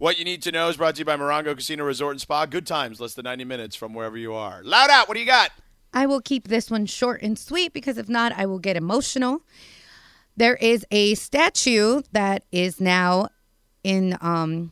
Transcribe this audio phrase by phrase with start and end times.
[0.00, 2.46] What you need to know is brought to you by Morongo Casino Resort and Spa.
[2.46, 4.62] Good times, less than 90 minutes from wherever you are.
[4.62, 5.50] Loud out, what do you got?
[5.92, 9.42] I will keep this one short and sweet because if not, I will get emotional.
[10.36, 13.30] There is a statue that is now
[13.82, 14.70] in um,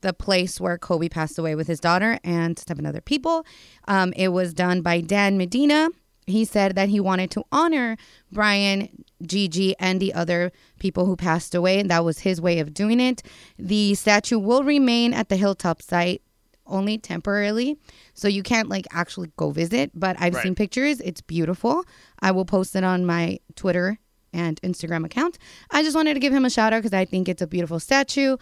[0.00, 3.46] the place where Kobe passed away with his daughter and seven other people.
[3.86, 5.90] Um, it was done by Dan Medina.
[6.26, 7.96] He said that he wanted to honor
[8.32, 12.72] Brian, Gigi, and the other people who passed away, and that was his way of
[12.72, 13.22] doing it.
[13.58, 16.22] The statue will remain at the Hilltop site
[16.66, 17.76] only temporarily,
[18.14, 19.90] so you can't like actually go visit.
[19.94, 20.42] But I've Right.
[20.44, 21.84] seen pictures; it's beautiful.
[22.20, 23.98] I will post it on my Twitter
[24.32, 25.36] and Instagram account.
[25.70, 27.78] I just wanted to give him a shout out because I think it's a beautiful
[27.80, 28.36] statue.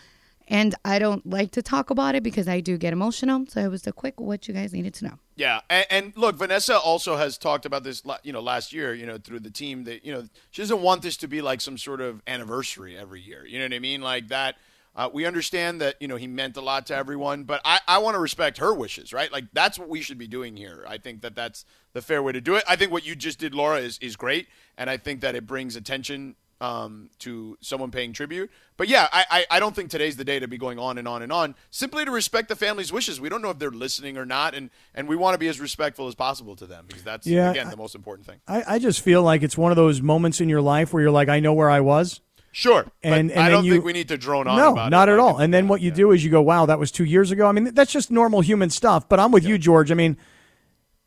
[0.49, 3.45] And I don't like to talk about it because I do get emotional.
[3.49, 5.19] So it was the quick what you guys needed to know.
[5.35, 9.07] Yeah, and, and look, Vanessa also has talked about this, you know, last year, you
[9.07, 11.79] know, through the team that you know she doesn't want this to be like some
[11.79, 13.47] sort of anniversary every year.
[13.47, 14.01] You know what I mean?
[14.03, 14.57] Like that.
[14.95, 17.97] Uh, we understand that you know he meant a lot to everyone, but I, I
[17.97, 19.33] want to respect her wishes, right?
[19.33, 20.85] Like that's what we should be doing here.
[20.87, 22.65] I think that that's the fair way to do it.
[22.69, 25.47] I think what you just did, Laura, is is great, and I think that it
[25.47, 28.51] brings attention um, to someone paying tribute.
[28.77, 31.09] But yeah, I, I, I don't think today's the day to be going on and
[31.09, 31.55] on and on.
[31.71, 33.21] Simply to respect the family's wishes.
[33.21, 35.59] We don't know if they're listening or not, and, and we want to be as
[35.61, 38.39] respectful as possible to them because that's Yeah, again I- the most important thing.
[38.47, 41.11] I, I just feel like it's one of those moments in your life where you're
[41.11, 42.21] like, I know where I was.
[42.53, 44.57] Sure, And- but and I don't you- think we need to drone on.
[44.57, 45.13] No, not it.
[45.13, 45.39] at all.
[45.39, 45.97] And then what you yeah.
[45.97, 47.47] do is you go, wow, that was two years ago.
[47.49, 49.09] I mean, that's just normal human stuff.
[49.09, 49.91] But I'm with you, George.
[49.91, 50.17] I mean,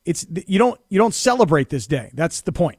[0.06, 2.12] it's you don't you don't celebrate this day.
[2.14, 2.78] That's the point.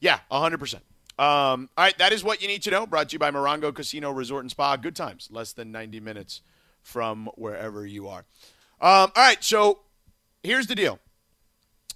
[0.00, 0.74] Yeah, 100%.
[1.18, 2.86] Um, all right, that is what you need to know.
[2.86, 4.76] Brought to you by Morongo Casino Resort and Spa.
[4.76, 6.40] Good times, less than 90 minutes
[6.82, 8.24] from wherever you are.
[8.80, 9.80] Um, all right, so
[10.42, 10.98] here's the deal.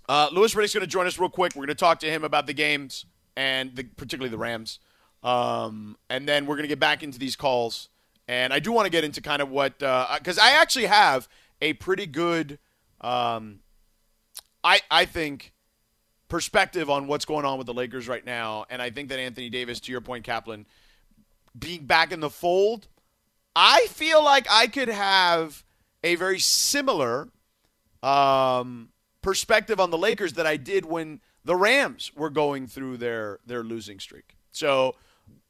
[0.06, 1.54] Uh, Louis Riddick's going to join us real quick.
[1.54, 4.78] We're going to talk to him about the games and the, particularly the Rams.
[5.22, 7.88] Um, and then we're going to get back into these calls.
[8.28, 11.28] And I do want to get into kind of what, because I actually have
[11.62, 12.58] a pretty good,
[13.00, 13.60] um,
[14.62, 15.53] I, I think,
[16.34, 18.64] perspective on what's going on with the Lakers right now.
[18.68, 20.66] And I think that Anthony Davis, to your point, Kaplan,
[21.56, 22.88] being back in the fold,
[23.54, 25.62] I feel like I could have
[26.02, 27.28] a very similar
[28.02, 28.88] um,
[29.22, 33.62] perspective on the Lakers that I did when the Rams were going through their their
[33.62, 34.34] losing streak.
[34.50, 34.96] So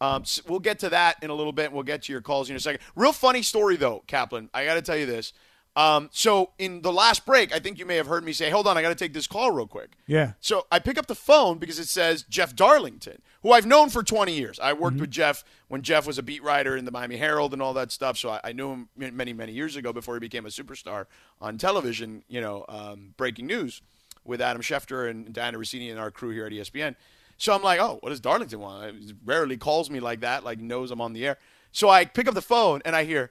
[0.03, 1.73] um, s- we'll get to that in a little bit.
[1.73, 2.83] We'll get to your calls in a second.
[2.95, 4.51] Real funny story though, Kaplan.
[4.53, 5.33] I got to tell you this.
[5.77, 8.67] Um, so in the last break, I think you may have heard me say, "Hold
[8.69, 10.33] on, I got to take this call real quick." Yeah.
[10.41, 14.03] So I pick up the phone because it says Jeff Darlington, who I've known for
[14.03, 14.61] 20 years.
[14.61, 17.61] I worked with Jeff when Jeff was a beat writer in the Miami Herald and
[17.61, 18.17] all that stuff.
[18.17, 21.07] So I, I knew him many, many years ago before he became a superstar
[21.41, 23.83] on television, you know, um, breaking news
[24.25, 26.95] with Adam Schefter and Dianna Russini and our crew here at ESPN.
[27.37, 28.97] So I'm like, oh, what does Darlington want?
[28.97, 31.39] He rarely calls me like that, like knows I'm on the air.
[31.73, 33.31] So I pick up the phone and I hear,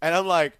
[0.00, 0.58] and I'm like,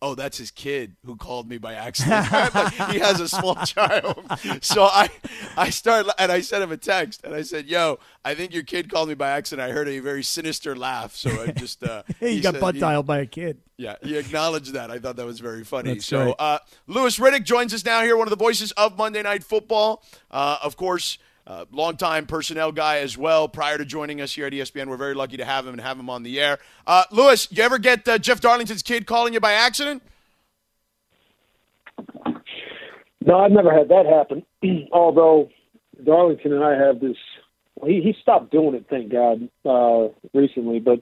[0.00, 2.30] oh, that's his kid who called me by accident.
[2.54, 4.24] like, he has a small child.
[4.60, 5.08] So I,
[5.56, 8.62] I started, and I sent him a text, and I said, yo, I think your
[8.62, 9.68] kid called me by accident.
[9.68, 11.14] I heard a very sinister laugh.
[11.14, 11.82] So I just.
[11.82, 13.58] Uh, he, he, got butt dialed by a kid.
[13.76, 14.90] Yeah, he acknowledged that.
[14.90, 15.94] I thought that was very funny.
[15.94, 16.34] That's so right.
[16.38, 16.58] uh,
[16.88, 20.02] Louis Riddick joins us now here, one of the voices of Monday Night Football.
[20.30, 23.48] Uh, of course, uh, longtime personnel guy as well.
[23.48, 25.98] Prior to joining us here at ESPN, we're very lucky to have him and have
[25.98, 26.58] him on the air.
[26.86, 30.02] Uh, Louis, you ever get uh, Jeff Darlington's kid calling you by accident?
[33.24, 34.44] No, I've never had that happen.
[34.92, 35.48] Although
[36.04, 37.16] Darlington and I have this.
[37.84, 40.80] He he stopped doing it, thank God, uh, recently.
[40.80, 41.00] But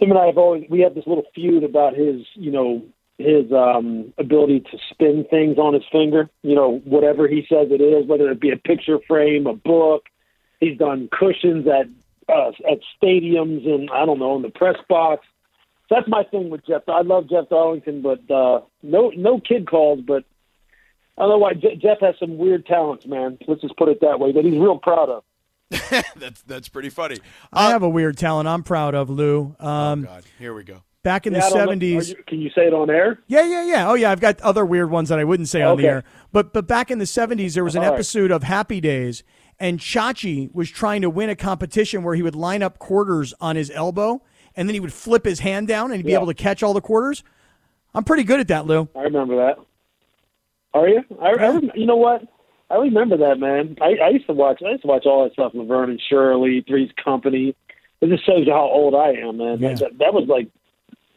[0.00, 2.82] him and I have always we have this little feud about his, you know,
[3.20, 6.28] his um, ability to spin things on his finger.
[6.42, 10.06] You know, whatever he says it is, whether it be a picture frame, a book.
[10.58, 11.86] He's done cushions at
[12.28, 15.26] uh, at stadiums and I don't know in the press box.
[15.88, 16.82] So that's my thing with Jeff.
[16.88, 20.24] I love Jeff Darlington, but uh, no no kid calls, but
[21.18, 23.38] I don't know why Je- Jeff has some weird talents, man.
[23.46, 24.32] Let's just put it that way.
[24.32, 25.24] That he's real proud of.
[26.16, 27.18] that's that's pretty funny.
[27.52, 29.54] I have a weird talent I'm proud of, Lou.
[29.58, 30.82] Um, God, here we go.
[31.02, 32.08] Back in Yeah, the 70s.
[32.10, 33.18] you- can you say it on air?
[33.26, 33.88] Yeah, yeah, yeah.
[33.90, 34.10] Oh, yeah.
[34.10, 36.04] I've got other weird ones that I wouldn't say on the air.
[36.32, 37.94] But but back in the '70s, there was an All right.
[37.94, 39.22] episode of Happy Days,
[39.58, 43.56] and Chachi was trying to win a competition where he would line up quarters on
[43.56, 44.22] his elbow,
[44.54, 46.18] and then he would flip his hand down, and he'd be Yeah.
[46.18, 47.22] able to catch all the quarters.
[47.94, 48.88] I'm pretty good at that, Lou.
[48.94, 49.58] I remember that.
[50.74, 51.02] Are you?
[51.20, 52.22] I, I rem- you know what?
[52.70, 53.76] I remember that, man.
[53.80, 54.62] I, I used to watch.
[54.64, 55.52] I used to watch all that stuff.
[55.54, 57.56] Laverne and Shirley, Three's Company.
[58.00, 59.58] It just shows you how old I am, man.
[59.58, 59.74] Yeah.
[59.74, 60.46] That, that was like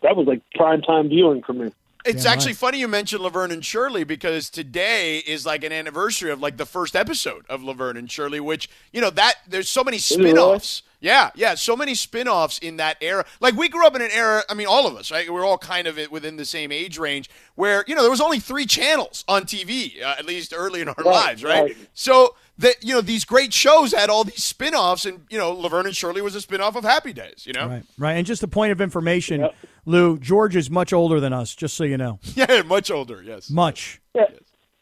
[0.04, 1.72] that was like prime time viewing for me.
[2.06, 2.58] It's Yeah, actually right.
[2.58, 6.66] funny you mentioned Laverne and Shirley because today is like an anniversary of like the
[6.66, 10.84] first episode of Laverne and Shirley, which you know that there's so many it spin-offs.
[11.04, 11.56] Yeah, yeah.
[11.56, 13.26] So many spin offs in that era.
[13.42, 15.30] Like, we grew up in an era, I mean, all of us, right?
[15.30, 18.40] We're all kind of within the same age range where, you know, there was only
[18.40, 21.64] three channels on TV, uh, at least early in our right, lives, right?
[21.64, 21.78] right?
[21.94, 25.52] So, that, you know, these great shows had all these spin offs, and, you know,
[25.52, 27.68] Laverne and Shirley was a spin off of Happy Days, you know?
[27.68, 28.14] Right, right.
[28.14, 29.56] And just a point of information, yep.
[29.86, 32.20] Lou, George is much older than us, just so you know.
[32.36, 33.50] Yeah, much older, yes.
[33.50, 34.02] Much.
[34.16, 34.26] Yeah,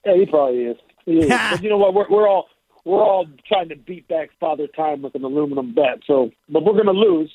[0.05, 0.77] yeah he probably is.
[1.05, 1.29] He is.
[1.51, 1.93] but you know what?
[1.93, 2.47] We're, we're all
[2.85, 5.99] we're all trying to beat back Father Time with an aluminum bat.
[6.07, 7.31] So, but we're going to lose.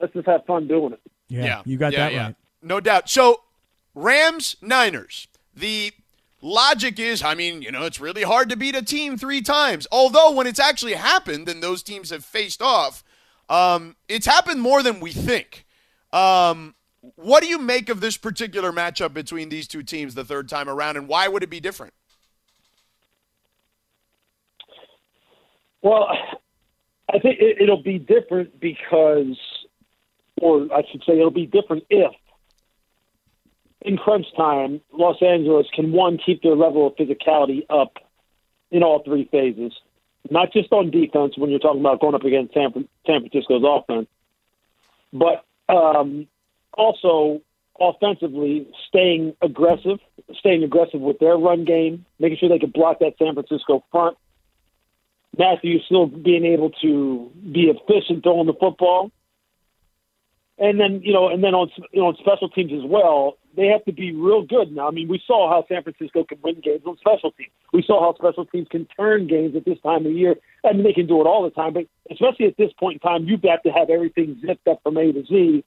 [0.00, 1.00] Let's just have fun doing it.
[1.28, 1.62] Yeah, yeah.
[1.64, 2.22] you got yeah, that yeah.
[2.24, 2.36] right.
[2.62, 3.08] No doubt.
[3.08, 3.40] So,
[3.94, 5.28] Rams Niners.
[5.54, 5.92] The
[6.42, 9.86] logic is, I mean, you know, it's really hard to beat a team three times.
[9.90, 13.02] Although when it's actually happened and those teams have faced off,
[13.48, 15.66] um, it's happened more than we think.
[16.12, 16.74] Um,
[17.14, 20.68] what do you make of this particular matchup between these two teams the third time
[20.68, 21.94] around, and why would it be different?
[25.82, 26.08] Well,
[27.08, 29.38] I think it, will be different because,
[30.40, 32.12] or I should say, it'll be different if
[33.86, 37.98] in crunch time, Los Angeles can one keep their level of physicality up
[38.72, 39.72] in all three phases,
[40.28, 42.72] not just on defense when you're talking about going up against San,
[43.06, 44.08] San Francisco's offense,
[45.12, 46.26] but um,
[46.76, 47.40] also
[47.80, 49.98] offensively staying aggressive,
[50.38, 54.16] staying aggressive with their run game, making sure they can block that San Francisco front,
[55.38, 59.10] Matthew still being able to be efficient throwing the football.
[60.58, 63.66] And then, you know, and then on you know on special teams as well, they
[63.66, 64.88] have to be real good now.
[64.88, 67.50] I mean, we saw how San Francisco can win games on special teams.
[67.74, 70.36] We saw how special teams can turn games at this time of year.
[70.64, 73.00] I mean, they can do it all the time, but especially at this point in
[73.00, 75.62] time, you've got to have everything zipped up from A to Z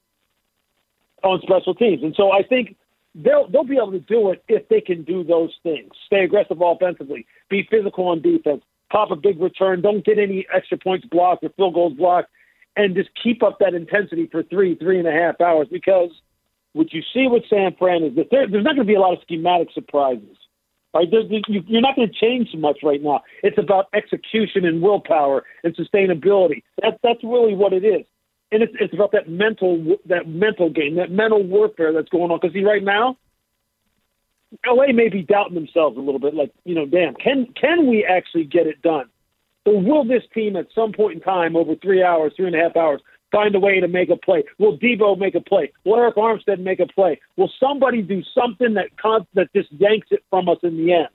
[1.23, 2.03] on special teams.
[2.03, 2.75] And so I think
[3.15, 5.91] they'll they'll be able to do it if they can do those things.
[6.05, 10.77] Stay aggressive offensively, be physical on defense, pop a big return, don't get any extra
[10.77, 12.29] points blocked or field goals blocked,
[12.75, 15.67] and just keep up that intensity for three, three and a half hours.
[15.71, 16.11] Because
[16.73, 18.99] what you see with San Fran is that there, there's not going to be a
[18.99, 20.37] lot of schematic surprises.
[20.93, 21.07] Right?
[21.11, 23.21] There's, you're not going to change much right now.
[23.43, 26.63] It's about execution and willpower and sustainability.
[26.81, 28.05] That's that's really what it is,
[28.51, 32.39] and it's it's about that mental that mental game, that mental warfare that's going on.
[32.41, 33.17] Because see, right now,
[34.65, 38.03] LA may be doubting themselves a little bit, like, you know, damn, can can we
[38.05, 39.09] actually get it done?
[39.65, 42.59] Or will this team at some point in time, over three hours, three and a
[42.59, 43.01] half hours,
[43.31, 44.43] find a way to make a play?
[44.57, 45.71] Will Deebo make a play?
[45.85, 47.19] Will Arik Armstead make a play?
[47.37, 51.09] Will somebody do something that con- that just yanks it from us in the end?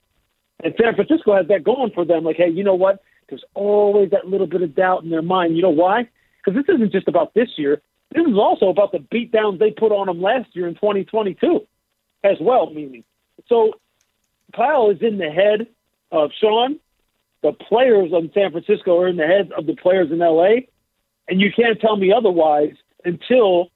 [0.63, 2.23] And San Francisco has that going for them.
[2.23, 3.03] Like, hey, you know what?
[3.29, 5.57] There's always that little bit of doubt in their mind.
[5.57, 6.09] You know why?
[6.45, 7.81] Because this isn't just about this year.
[8.13, 11.67] This is also about the beatdowns they put on them last year in 2022
[12.23, 13.05] as well, meaning
[13.49, 13.73] so
[14.55, 15.67] Kyle is in the head
[16.11, 16.79] of Sean.
[17.43, 20.67] The players in San Francisco are in the heads of the players in LA.
[21.29, 22.75] And you can't tell me otherwise
[23.05, 23.71] until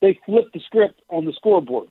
[0.00, 1.88] they flip the script on the scoreboard.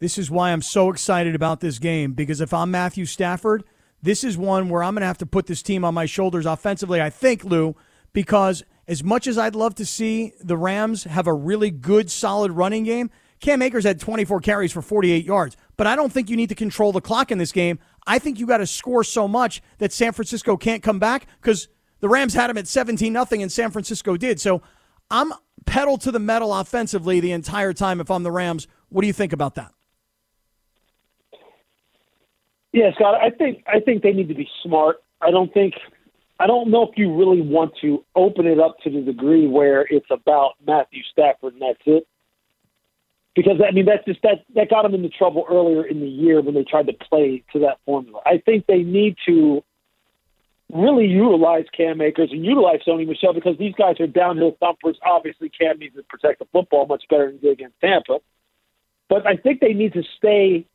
[0.00, 3.64] This is why I'm so excited about this game because if I'm Matthew Stafford,
[4.00, 6.46] this is one where I'm going to have to put this team on my shoulders
[6.46, 7.00] offensively.
[7.00, 7.74] I think, Lou,
[8.18, 12.50] because as much as I'd love to see the Rams have a really good, solid
[12.50, 16.36] running game, Cam Akers had 24 carries for 48 yards, but I don't think you
[16.36, 17.78] need to control the clock in this game.
[18.08, 21.68] I think you got to score so much that San Francisco can't come back because
[22.00, 24.40] the Rams had him at 17 nothing and San Francisco did.
[24.40, 24.62] So
[25.12, 25.32] I'm
[25.64, 28.66] pedal to the metal offensively the entire time if I'm the Rams.
[28.88, 29.72] What do you think about that?
[32.72, 34.96] Yeah, Scott, I think I think they need to be smart.
[35.20, 35.74] I don't think
[36.40, 39.82] I don't know if you really want to open it up to the degree where
[39.82, 42.06] it's about Matthew Stafford and that's it
[43.38, 46.40] because I mean that's just that that got them into trouble earlier in the year
[46.40, 48.20] when they tried to play to that formula.
[48.26, 49.62] I think they need to
[50.72, 54.98] really utilize Cam Akers and utilize Sony Michel because these guys are downhill thumpers.
[55.06, 58.18] Obviously, Cam needs to protect the football much better than he did against Tampa,
[59.08, 60.66] but I think they need to stay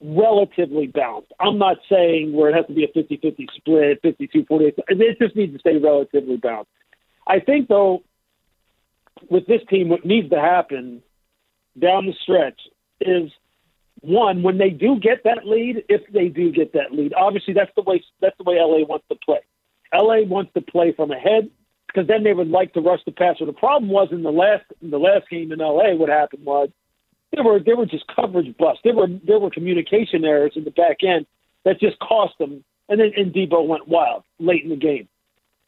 [0.00, 1.32] relatively balanced.
[1.38, 4.74] I'm not saying where it has to be a 50-50 split, 52-48.
[4.88, 6.70] It just needs to stay relatively balanced.
[7.26, 8.02] I think though,
[9.28, 11.02] with this team, what needs to happen
[11.78, 12.60] down the stretch
[13.00, 13.30] is
[14.00, 17.12] one when they do get that lead, if they do get that lead.
[17.14, 19.40] Obviously, that's the way that's the way LA wants to play.
[19.94, 21.50] LA wants to play from ahead
[21.86, 23.44] because then they would like to rush the passer.
[23.44, 26.70] The problem was in the last in the last game in LA, what happened was
[27.32, 28.80] there were there were just coverage busts.
[28.84, 31.26] There were there were communication errors in the back end
[31.64, 32.64] that just cost them.
[32.88, 35.08] And then and Deebo went wild late in the game.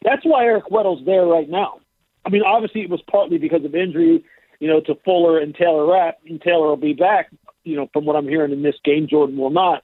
[0.02, 1.80] That's why Eric Weddle's there right now.
[2.24, 4.24] I mean, obviously it was partly because of injury
[4.62, 7.32] you know, to Fuller and Taylor Rapp, and Taylor will be back,
[7.64, 9.82] you know, from what I'm hearing in this game, Jordan will not.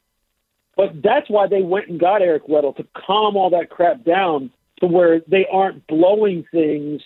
[0.76, 4.52] But that's why they went and got Eric Weddle to calm all that crap down
[4.78, 7.02] to where they aren't blowing things.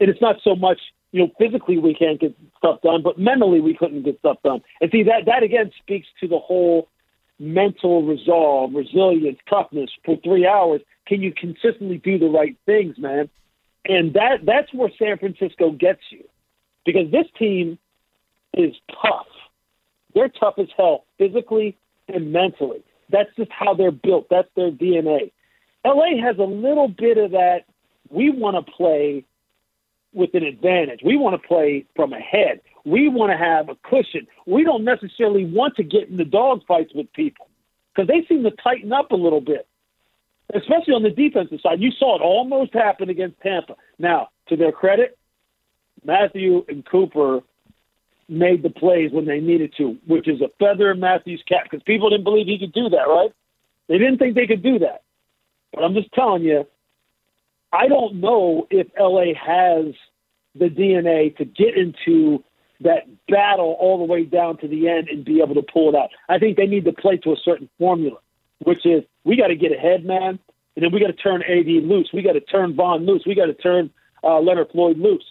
[0.00, 0.80] And it's not so much,
[1.12, 4.62] you know, physically we can't get stuff done, but mentally we couldn't get stuff done.
[4.80, 6.88] And see, that, that again speaks to the whole
[7.38, 10.80] mental resolve, resilience, toughness for three hours.
[11.06, 13.28] Can you consistently do the right things, man?
[13.84, 16.24] And that that's where San Francisco gets you.
[16.86, 17.78] Because this team
[18.54, 19.26] is tough.
[20.14, 21.76] They're tough as hell, physically
[22.08, 22.82] and mentally.
[23.10, 24.28] That's just how they're built.
[24.30, 25.32] That's their DNA.
[25.84, 27.64] LA has a little bit of that.
[28.08, 29.24] We want to play
[30.12, 31.00] with an advantage.
[31.04, 32.60] We want to play from ahead.
[32.84, 34.26] We want to have a cushion.
[34.46, 37.48] We don't necessarily want to get into dogfights with people
[37.94, 39.66] because they seem to tighten up a little bit,
[40.54, 41.80] especially on the defensive side.
[41.80, 43.76] You saw it almost happen against Tampa.
[43.98, 45.16] Now, to their credit,
[46.04, 47.40] Matthew and Cooper
[48.28, 51.82] made the plays when they needed to, which is a feather in Matthew's cap because
[51.84, 53.32] people didn't believe he could do that, right?
[53.88, 55.02] They didn't think they could do that.
[55.72, 56.66] But I'm just telling you,
[57.72, 59.94] I don't know if LA has
[60.54, 62.44] the DNA to get into
[62.80, 65.94] that battle all the way down to the end and be able to pull it
[65.94, 66.10] out.
[66.28, 68.18] I think they need to play to a certain formula,
[68.58, 70.38] which is we got to get ahead, man,
[70.76, 72.10] and then we got to turn AD loose.
[72.12, 73.22] We got to turn Von loose.
[73.26, 73.90] We got to turn
[74.22, 75.24] uh, Leonard Floyd loose.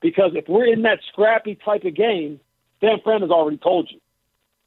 [0.00, 2.40] Because if we're in that scrappy type of game,
[2.80, 4.00] San Fran has already told you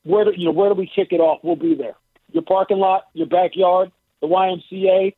[0.04, 1.40] where do, you know where do we kick it off?
[1.44, 1.96] We'll be there.
[2.32, 3.92] Your parking lot, your backyard,
[4.22, 5.16] the YMCA,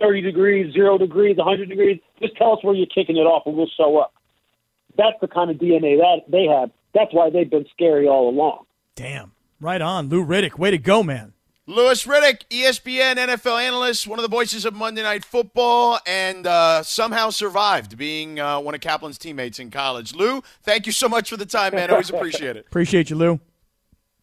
[0.00, 2.00] 30 degrees, zero degrees, 100 degrees.
[2.20, 4.14] Just tell us where you're kicking it off, and we'll show up.
[4.96, 6.70] That's the kind of DNA that they have.
[6.94, 8.64] That's why they've been scary all along.
[8.94, 9.32] Damn.
[9.60, 10.08] Right on.
[10.08, 10.58] Lou Riddick.
[10.58, 11.32] Way to go, man.
[11.66, 16.82] Louis Riddick, ESPN NFL analyst, one of the voices of Monday Night Football, and uh,
[16.82, 20.12] somehow survived being uh, one of Kaplan's teammates in college.
[20.12, 21.90] Lou, thank you so much for the time, man.
[21.90, 22.66] Always appreciate it.
[22.68, 23.40] Appreciate you, Lou.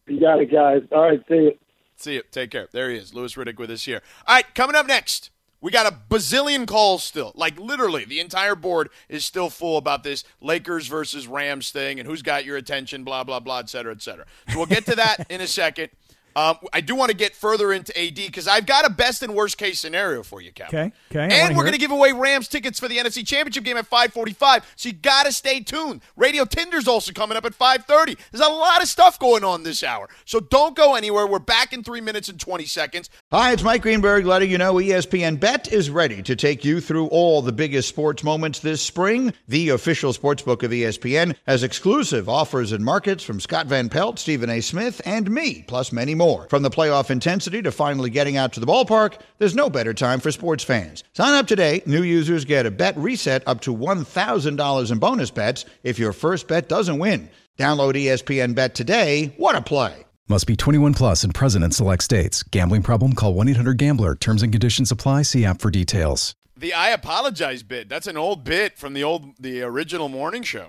[0.06, 0.82] You got it, guys.
[0.92, 1.58] All right, see you.
[1.96, 2.22] See you.
[2.30, 2.68] Take care.
[2.72, 4.02] There he is, Louis Riddick with us here.
[4.26, 7.32] All right, coming up next, we got a bazillion calls still.
[7.34, 12.08] Like literally, the entire board is still full about this Lakers versus Rams thing and
[12.08, 14.24] who's got your attention, blah blah blah, et cetera, et cetera.
[14.48, 15.90] So we'll get to that in a second.
[16.36, 19.34] Um, I do want to get further into AD because I've got a best and
[19.34, 20.92] worst case scenario for you, Kevin.
[21.10, 23.76] Okay, okay, And we're going to give away Rams tickets for the NFC Championship game
[23.76, 24.62] at 5:45.
[24.76, 26.02] So you got to stay tuned.
[26.16, 28.16] Radio Tinder's also coming up at 5:30.
[28.32, 30.08] There's a lot of stuff going on this hour.
[30.24, 31.26] So don't go anywhere.
[31.26, 33.10] We're back in 3 minutes and 20 seconds.
[33.30, 37.06] Hi, it's Mike Greenberg letting you know ESPN Bet is ready to take you through
[37.08, 39.32] all the biggest sports moments this spring.
[39.48, 44.18] The official sportsbook of E ESPN has exclusive offers and markets from Scott Van Pelt,
[44.18, 44.60] Stephen A.
[44.60, 46.46] Smith, and me, plus many more.
[46.48, 50.20] From the playoff intensity to finally getting out to the ballpark, there's no better time
[50.20, 51.02] for sports fans.
[51.14, 51.82] Sign up today.
[51.86, 56.46] New users get a bet reset up to $1,000 in bonus bets if your first
[56.46, 57.28] bet doesn't win.
[57.58, 59.34] Download ESPN Bet today.
[59.36, 60.04] What a play!
[60.28, 62.44] Must be 21 plus and present in select states.
[62.44, 63.14] Gambling problem?
[63.14, 64.14] Call 1 800 Gambler.
[64.14, 65.22] Terms and conditions apply.
[65.22, 66.36] See app for details.
[66.56, 67.88] The I apologize bit.
[67.88, 70.68] That's an old bit from the old the original morning show.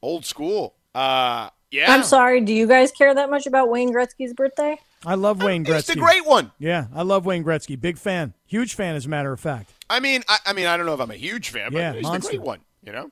[0.00, 0.76] Old school.
[0.94, 1.92] Uh yeah.
[1.92, 2.40] I'm sorry.
[2.40, 4.78] Do you guys care that much about Wayne Gretzky's birthday?
[5.04, 5.78] I love Wayne Gretzky.
[5.78, 6.52] It's a great one.
[6.58, 7.80] Yeah, I love Wayne Gretzky.
[7.80, 8.34] Big fan.
[8.46, 9.72] Huge fan, as a matter of fact.
[9.88, 11.92] I mean, I, I mean, I don't know if I'm a huge fan, but Yeah,
[11.94, 12.32] it's monster.
[12.32, 12.60] the great one.
[12.84, 13.10] You know.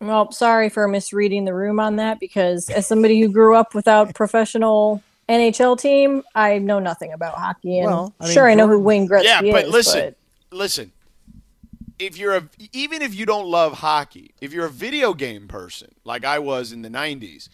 [0.00, 4.14] Well, sorry for misreading the room on that because as somebody who grew up without
[4.14, 7.78] professional NHL team, I know nothing about hockey.
[7.78, 9.72] And Well, I mean, sure, I know who Wayne Gretzky yeah, but is.
[9.72, 10.14] listen,
[10.52, 10.92] listen.
[11.98, 15.90] If you're a even if you don't love hockey, if you're a video game person
[16.04, 17.48] like I was in the '90s,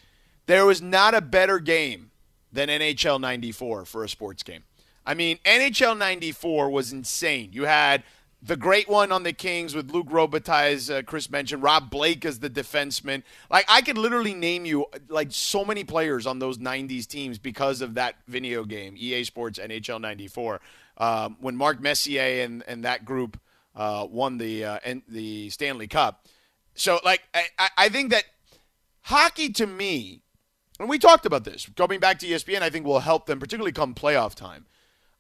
[0.47, 2.11] there was not a better game
[2.54, 4.62] than NHL '94 for a sports game.
[5.04, 7.50] I mean, NHL '94 was insane.
[7.52, 8.02] You had
[8.40, 12.25] the great one on the Kings with Luc Robitaille, as uh, Chris mentioned, Rob Blake
[12.26, 13.23] as the defenseman.
[13.50, 17.80] Like I could literally name you like so many players on those '90s teams because
[17.80, 20.61] of that video game, EA Sports NHL '94.
[20.96, 23.38] Um, when Mark Messier and and that group
[23.75, 26.26] uh, won the uh, and the Stanley Cup.
[26.75, 28.25] So like I, I- I think that
[29.02, 30.23] hockey to me,
[30.81, 33.73] and we talked about this going back to ESPN, I think will help them particularly
[33.73, 34.66] come playoff time.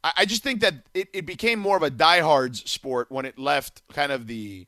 [0.02, 3.38] I, I just think that it, it became more of a diehards sport when it
[3.38, 4.66] left kind of the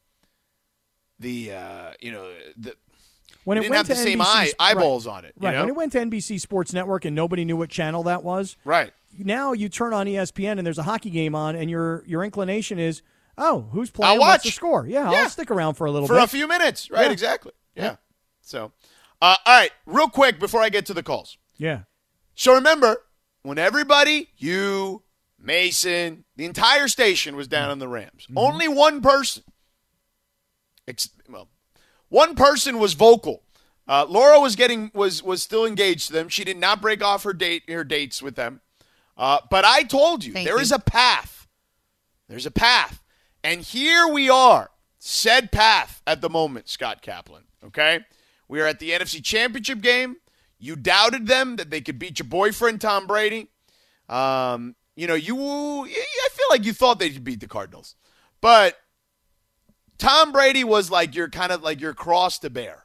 [1.18, 2.74] the uh, you know the
[3.44, 5.34] When it didn't went have the to same NBC eye, right, eyeballs on it.
[5.40, 5.54] You Right.
[5.54, 5.60] know?
[5.60, 8.92] When it went to NBC Sports Network and nobody knew what channel that was, right.
[9.18, 12.78] now you turn on ESPN and there's a hockey game on, and your your inclination
[12.78, 13.02] is,
[13.38, 14.14] oh, who's playing?
[14.14, 14.86] I'll What's the score?
[14.86, 15.22] Yeah, Yeah.
[15.22, 16.14] I'll stick around for a little bit.
[16.14, 16.24] for bit.
[16.24, 16.90] a few minutes.
[16.90, 17.12] Right, Yeah.
[17.12, 17.52] exactly.
[17.74, 17.96] Yeah.
[18.42, 18.72] So,
[19.22, 21.38] uh, all right, real quick before I get to the calls.
[21.56, 21.80] yeah.
[22.38, 22.98] So remember,
[23.42, 25.02] when everybody, you,
[25.38, 29.42] Mason, the entire station was down on the Rams, only one person,
[30.86, 31.48] ex- well,
[32.08, 33.42] one person was vocal.
[33.88, 36.28] Uh, Laura was getting was was still engaged to them.
[36.28, 38.60] She did not break off her date her dates with them.
[39.16, 40.62] Uh, but I told you Thank there you.
[40.62, 41.46] is a path.
[42.28, 43.02] There's a path,
[43.44, 47.44] And here we are, said path at the moment, Scott Kaplan.
[47.64, 48.00] Okay?
[48.48, 50.16] We are at the NFC Championship game.
[50.58, 53.48] You doubted them that they could beat your boyfriend, Tom Brady.
[54.08, 57.94] Um, you know, you I feel like you thought they could beat the Cardinals.
[58.40, 58.76] But
[59.98, 62.84] Tom Brady was like your kind of like your cross to bear.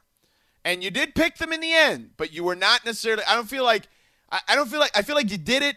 [0.64, 3.48] And you did pick them in the end, but you were not necessarily I don't
[3.48, 3.88] feel like
[4.30, 5.76] I, I don't feel like I feel like you did it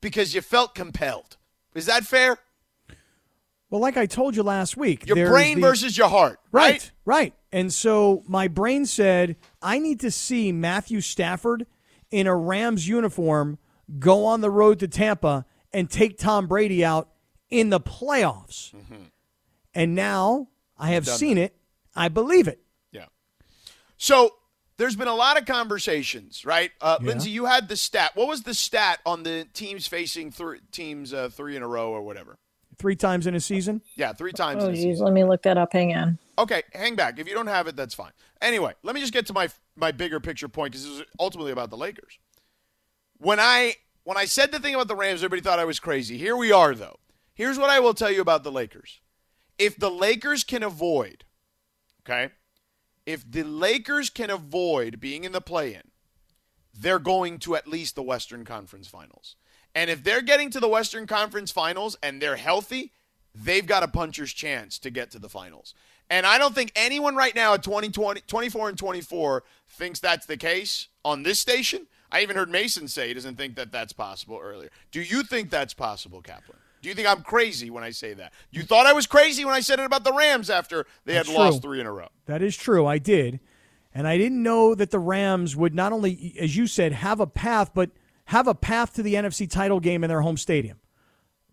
[0.00, 1.36] because you felt compelled.
[1.74, 2.38] Is that fair?
[3.70, 6.72] Well, like I told you last week, your brain the, versus your heart, right?
[6.72, 7.34] Right, right.
[7.52, 11.66] And so my brain said, I need to see Matthew Stafford
[12.10, 13.58] in a Rams uniform
[13.98, 17.08] go on the road to Tampa and take Tom Brady out
[17.50, 18.74] in the playoffs.
[18.74, 19.04] Mm-hmm.
[19.74, 21.42] And now I have seen that.
[21.42, 21.56] it.
[21.94, 22.60] I believe it.
[22.92, 23.06] Yeah.
[23.96, 24.34] So
[24.76, 26.70] there's been a lot of conversations, right?
[26.80, 27.06] Uh, yeah.
[27.06, 28.12] Lindsay, you had the stat.
[28.14, 31.90] What was the stat on the teams facing th- teams uh, three in a row
[31.90, 32.38] or whatever?
[32.78, 33.80] Three times in a season?
[33.94, 34.62] Yeah, three times.
[34.62, 35.72] Oh, geez, let me look that up.
[35.72, 36.18] Hang on.
[36.38, 37.18] Okay, hang back.
[37.18, 38.12] If you don't have it, that's fine.
[38.42, 41.52] Anyway, let me just get to my my bigger picture point because this is ultimately
[41.52, 42.18] about the Lakers.
[43.18, 46.18] When I when I said the thing about the Rams, everybody thought I was crazy.
[46.18, 46.98] Here we are, though.
[47.34, 49.00] Here's what I will tell you about the Lakers.
[49.58, 51.24] If the Lakers can avoid,
[52.02, 52.30] okay,
[53.06, 55.82] if the Lakers can avoid being in the play in,
[56.74, 59.36] they're going to at least the Western Conference Finals.
[59.76, 62.92] And if they're getting to the Western Conference Finals and they're healthy,
[63.34, 65.74] they've got a puncher's chance to get to the finals.
[66.08, 70.38] And I don't think anyone right now at 2020, 24 and 24 thinks that's the
[70.38, 71.88] case on this station.
[72.10, 74.70] I even heard Mason say he doesn't think that that's possible earlier.
[74.92, 76.56] Do you think that's possible, Kaplan?
[76.80, 78.32] Do you think I'm crazy when I say that?
[78.50, 81.28] You thought I was crazy when I said it about the Rams after they That's
[81.28, 81.44] had true.
[81.44, 82.08] lost three in a row.
[82.24, 82.86] That is true.
[82.86, 83.40] I did.
[83.92, 87.26] And I didn't know that the Rams would not only, as you said, have a
[87.26, 87.90] path, but
[88.26, 90.78] have a path to the NFC title game in their home stadium.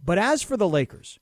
[0.03, 1.20] But as for the Lakers,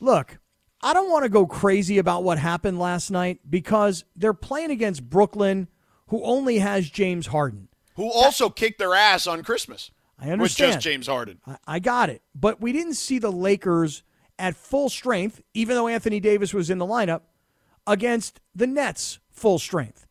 [0.00, 0.38] look,
[0.82, 5.08] I don't want to go crazy about what happened last night because they're playing against
[5.08, 5.68] Brooklyn,
[6.08, 7.68] who only has James Harden.
[7.94, 9.90] Who also that, kicked their ass on Christmas.
[10.18, 10.68] I understand.
[10.68, 11.40] With just James Harden.
[11.46, 12.22] I, I got it.
[12.34, 14.02] But we didn't see the Lakers
[14.38, 17.22] at full strength, even though Anthony Davis was in the lineup,
[17.86, 20.06] against the Nets full strength.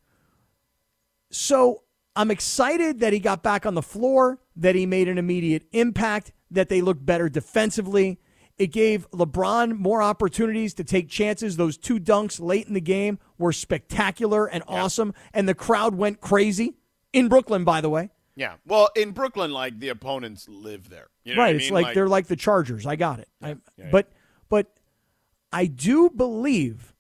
[1.30, 1.84] So
[2.16, 6.32] I'm excited that he got back on the floor, that he made an immediate impact,
[6.52, 8.20] that they looked better defensively.
[8.58, 11.58] It gave LeBron more opportunities to take chances.
[11.58, 14.84] Those two dunks late in the game were spectacular and yeah.
[14.84, 16.76] awesome, and the crowd went crazy
[17.14, 18.12] in Brooklyn, by the way.
[18.36, 18.56] Yeah.
[18.66, 21.08] Well, in Brooklyn, like the opponents live there.
[21.24, 21.56] You know right.
[21.56, 21.74] It's mean?
[21.74, 22.86] like, like, they're like the Chargers.
[22.86, 23.30] I got it.
[23.42, 24.12] Yeah, I, yeah, but
[24.50, 24.68] but
[25.52, 26.94] I do believe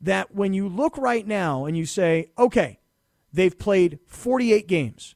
[0.00, 2.78] that when you look right now and you say, okay,
[3.36, 5.14] they've played 48 games.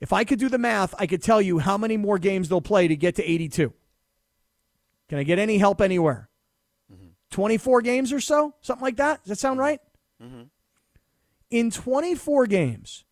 [0.00, 2.60] If I could do the math, I could tell you how many more games they'll
[2.60, 3.72] play to get to 82.
[5.08, 6.28] Can I get any help anywhere?
[6.92, 7.08] Mm-hmm.
[7.30, 8.54] 24 games or so?
[8.60, 9.22] Something like that?
[9.22, 9.80] Does that sound right?
[10.22, 10.42] Mm-hmm.
[11.50, 13.04] In 24 games,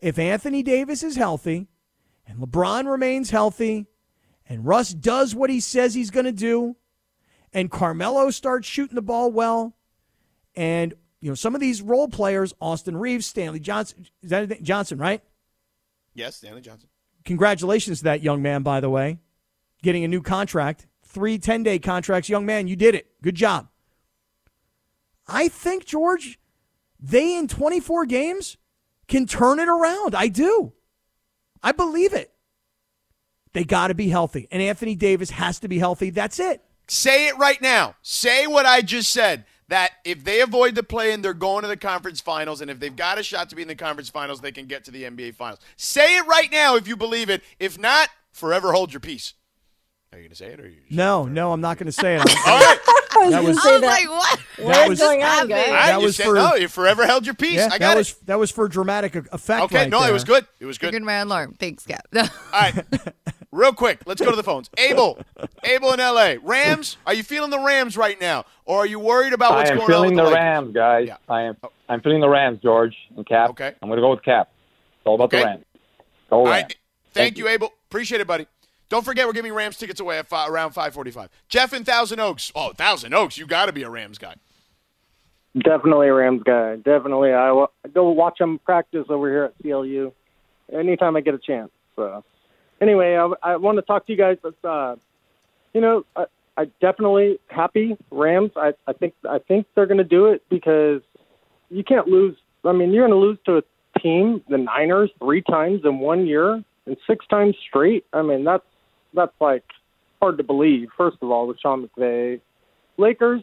[0.00, 1.68] if Anthony Davis is healthy
[2.26, 3.86] and LeBron remains healthy
[4.48, 6.76] and Russ does what he says he's going to do
[7.52, 9.76] and Carmelo starts shooting the ball well
[10.54, 14.98] and you know some of these role players Austin Reaves, Stanley Johnson, is that Johnson,
[14.98, 15.22] right?
[16.12, 16.90] Yes, Stanley Johnson.
[17.24, 19.18] Congratulations to that young man by the way,
[19.82, 23.10] getting a new contract, 3 10-day contracts, young man, you did it.
[23.22, 23.68] Good job.
[25.26, 26.38] I think George
[26.98, 28.56] they in 24 games
[29.08, 30.14] can turn it around.
[30.14, 30.72] I do.
[31.62, 32.32] I believe it.
[33.52, 34.48] They got to be healthy.
[34.50, 36.10] And Anthony Davis has to be healthy.
[36.10, 36.62] That's it.
[36.88, 37.96] Say it right now.
[38.02, 39.44] Say what I just said.
[39.72, 42.78] That if they avoid the play and they're going to the conference finals, and if
[42.78, 45.04] they've got a shot to be in the conference finals, they can get to the
[45.04, 45.60] NBA finals.
[45.78, 47.42] Say it right now if you believe it.
[47.58, 49.32] If not, forever hold your peace.
[50.12, 50.82] Are you going to say it or are you?
[50.90, 52.20] No, no, I'm not going to say it.
[52.46, 52.78] All right.
[53.30, 54.40] That was, I was like, what?
[54.58, 55.68] That was going on, guys?
[55.68, 56.54] That was for no.
[56.54, 57.54] You forever held your peace.
[57.54, 57.96] Yeah, I got that it.
[57.96, 59.62] was that was for dramatic effect.
[59.64, 60.10] Okay, right no, there.
[60.10, 60.46] it was good.
[60.60, 60.92] It was good.
[60.92, 61.54] Good my alarm.
[61.58, 62.06] Thanks, Cap.
[62.14, 62.84] All right,
[63.52, 64.70] real quick, let's go to the phones.
[64.78, 65.18] Abel,
[65.62, 66.38] Abel in L.A.
[66.38, 66.96] Rams.
[67.06, 69.90] Are you feeling the Rams right now, or are you worried about what's going on?
[69.90, 71.08] I am feeling the, the Rams, guys.
[71.08, 71.16] Yeah.
[71.28, 71.56] I am.
[71.88, 73.50] I'm feeling the Rams, George and Cap.
[73.50, 73.72] Okay.
[73.80, 74.50] I'm going to go with Cap.
[74.98, 75.40] It's all about okay.
[75.40, 75.64] the Rams.
[76.30, 76.50] Go all Rams.
[76.50, 76.62] right.
[76.68, 76.78] Thank,
[77.12, 77.72] Thank you, Abel.
[77.88, 78.46] Appreciate it, buddy.
[78.88, 81.30] Don't forget, we're giving Rams tickets away at five, around 545.
[81.48, 82.52] Jeff in Thousand Oaks.
[82.54, 84.34] Oh, Thousand Oaks, you got to be a Rams guy.
[85.58, 86.76] Definitely a Rams guy.
[86.76, 87.32] Definitely.
[87.32, 90.12] I, I go watch them practice over here at CLU
[90.72, 91.70] anytime I get a chance.
[91.96, 92.24] So,
[92.82, 94.36] anyway, I, I want to talk to you guys.
[94.42, 94.96] But, Uh,
[95.72, 96.24] you know, I,
[96.58, 98.50] I definitely happy Rams.
[98.56, 101.00] I, I think I think they're going to do it because
[101.70, 102.36] you can't lose.
[102.64, 103.62] I mean, you're going to lose to a
[104.00, 108.04] team, the Niners, three times in one year and six times straight.
[108.12, 108.64] I mean, that's
[109.14, 109.64] that's like
[110.20, 110.88] hard to believe.
[110.96, 112.40] First of all, with Sean McVay,
[112.98, 113.42] Lakers,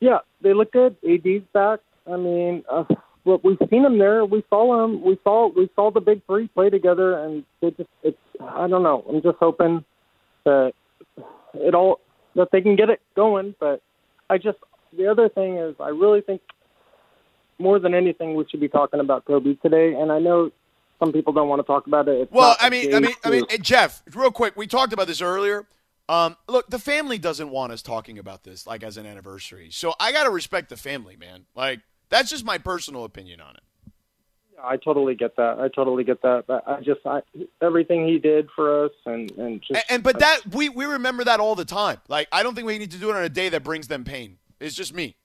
[0.00, 0.96] Yeah, they look good.
[1.02, 1.80] AD's back.
[2.10, 2.84] I mean, uh,
[3.28, 4.24] well, we've seen them there.
[4.24, 5.02] We saw them.
[5.04, 8.16] We saw we saw the big three play together, and they just it's.
[8.40, 9.04] I don't know.
[9.06, 9.84] I'm just hoping
[10.44, 10.72] that
[11.52, 12.00] it all
[12.36, 13.54] that they can get it going.
[13.60, 13.82] But
[14.30, 14.56] I just
[14.96, 16.40] the other thing is I really think
[17.58, 19.92] more than anything we should be talking about Kobe today.
[19.92, 20.50] And I know
[20.98, 22.22] some people don't want to talk about it.
[22.22, 24.94] It's Well, I mean, I mean, I mean, to- hey, Jeff, real quick, we talked
[24.94, 25.66] about this earlier.
[26.08, 29.92] Um, look, the family doesn't want us talking about this like as an anniversary, so
[30.00, 31.44] I got to respect the family, man.
[31.54, 33.62] Like that's just my personal opinion on it.
[34.62, 35.60] I totally get that.
[35.60, 36.44] I totally get that.
[36.48, 37.20] But I just I,
[37.62, 41.22] everything he did for us, and and just And, and but that we we remember
[41.24, 41.98] that all the time.
[42.08, 44.02] Like I don't think we need to do it on a day that brings them
[44.04, 44.38] pain.
[44.58, 45.16] It's just me.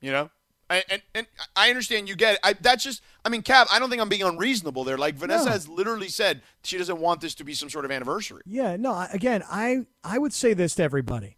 [0.00, 0.30] You know,
[0.68, 2.40] and and, and I understand you get it.
[2.42, 3.00] I, that's just.
[3.24, 3.68] I mean, Cap.
[3.70, 4.98] I don't think I'm being unreasonable there.
[4.98, 5.52] Like Vanessa No.
[5.52, 8.42] has literally said she doesn't want this to be some sort of anniversary.
[8.44, 9.06] Yeah, no.
[9.12, 11.36] Again, I I would say this to everybody: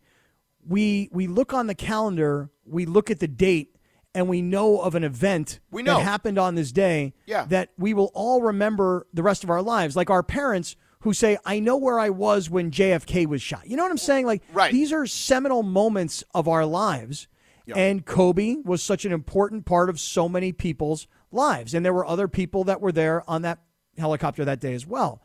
[0.69, 3.77] we we look on the calendar, we look at the date,
[4.15, 5.97] and we know of an event We know.
[5.99, 7.15] that happened on this day.
[7.27, 7.45] Yeah.
[7.47, 9.97] that we will all remember the rest of our lives.
[9.97, 13.77] Like our parents who say, "I know where I was when JFK was shot." You
[13.77, 14.27] know what I'm saying?
[14.27, 14.73] Like, Right.
[14.73, 17.29] these are seminal moments of our lives.
[17.75, 21.75] And Kobe was such an important part of so many people's lives.
[21.75, 23.59] And there were other people that were there on that
[23.99, 25.21] helicopter that day as well.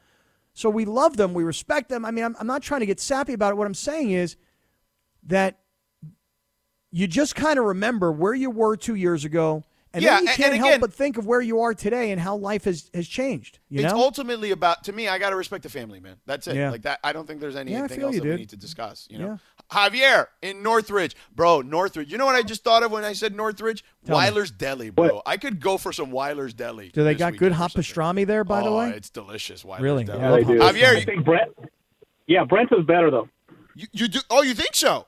[0.55, 2.03] So we love them, we respect them.
[2.03, 3.57] I mean, I'm, I'm not trying to get sappy about it.
[3.57, 4.37] What I'm saying is
[5.27, 5.59] that
[6.91, 10.29] you just kind of remember where you were two years ago, and Yeah, then you
[10.33, 12.89] can't and help again- but think of where you are today and how life has,
[12.93, 13.59] has changed.
[13.69, 13.99] You it's know?
[13.99, 15.07] ultimately about to me.
[15.07, 16.15] I got to respect the family, man.
[16.25, 16.55] That's it.
[16.55, 16.69] Yeah.
[16.71, 16.99] Like that.
[17.03, 19.07] I don't think there's anything feel else you, that we need to discuss.
[19.09, 19.39] You know,
[19.71, 21.61] Javier in Northridge, bro.
[21.61, 22.11] Northridge.
[22.11, 23.83] You know what I just thought of when I said Northridge?
[24.05, 24.23] Tell me.
[24.25, 25.21] Weiler's Deli, bro.
[25.25, 26.89] I could go for some Weiler's Deli.
[26.89, 28.89] Do they got good hot pastrami there, by the Oh, way?
[28.91, 29.63] it's delicious.
[29.63, 30.03] Weiler's Really?
[30.03, 30.19] Deli.
[30.19, 30.59] Yeah, I they do.
[30.59, 31.51] Javier, I think Brent.
[32.27, 33.29] Yeah, Brent is better though.
[33.75, 34.19] you, you do?
[34.29, 35.05] Oh, you think so?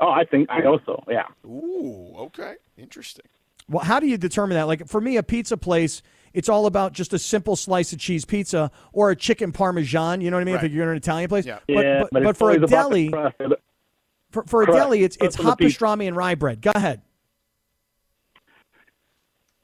[0.00, 1.04] Oh, I think I also.
[1.08, 1.24] Yeah.
[1.46, 3.26] Ooh, okay, interesting.
[3.68, 4.66] Well, how do you determine that?
[4.66, 8.24] Like for me, a pizza place, it's all about just a simple slice of cheese
[8.24, 10.20] pizza or a chicken parmesan.
[10.20, 10.54] You know what I mean?
[10.56, 10.64] Right.
[10.64, 11.58] If you're in an Italian place, Yeah.
[11.66, 13.36] but yeah, but, but, it's for a always about the deli, crust.
[14.30, 14.78] for, for a crust.
[14.78, 16.60] deli, it's it's Crust on the hot pastrami and rye bread.
[16.60, 17.02] Go ahead.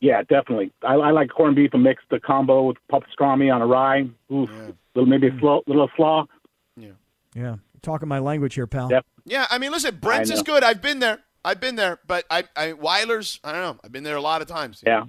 [0.01, 0.71] Yeah, definitely.
[0.83, 4.07] I, I like corned beef and mixed the combo with pastrami on a rye.
[4.31, 4.51] Oof,
[4.95, 5.41] little maybe a mm.
[5.41, 6.27] slow, little slaw.
[6.77, 8.91] Yeah, You're talking my language here, pal.
[8.91, 9.05] Yep.
[9.25, 10.63] Yeah, I mean, listen, Brent's is good.
[10.65, 11.21] I've been there.
[11.45, 13.41] I've been there, but I, I Weiler's.
[13.45, 13.81] I don't know.
[13.85, 14.83] I've been there a lot of times.
[14.87, 15.05] Yeah,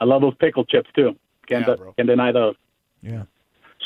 [0.00, 1.16] I love those pickle chips too.
[1.46, 1.92] Can't, Yeah, de- bro.
[1.94, 2.54] can't deny those.
[3.02, 3.22] Yeah.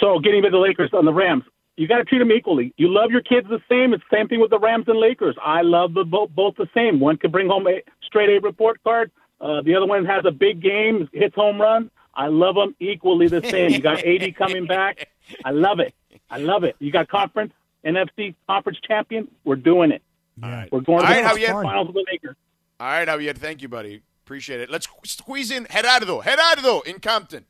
[0.01, 1.45] So getting to the Lakers on the Rams,
[1.77, 2.75] you got to treat them equally.
[2.77, 3.95] You love your kids the same.
[3.95, 5.37] It's the same thing with the Rams and Lakers.
[5.43, 6.99] I love the both both the same.
[7.01, 9.11] One can bring home a straight A report card.
[9.41, 11.91] Uh, the other one has a big game, hits home run.
[12.15, 13.71] I love them equally the same.
[13.71, 15.09] You got AD coming back.
[15.45, 15.95] I love it.
[16.31, 16.77] I love it.
[16.79, 17.53] You got conference
[17.85, 19.29] NFC conference champion.
[19.45, 20.03] We're doing it.
[20.43, 20.71] All right.
[20.73, 21.63] We're going to All right, the Javier.
[21.63, 22.37] finals with the Lakers.
[22.81, 23.37] All right, Javier.
[23.37, 24.03] Thank you, buddy.
[24.25, 24.71] Appreciate it.
[24.71, 26.23] Let's squeeze in Gerardo.
[26.23, 27.45] Gerardo in Compton.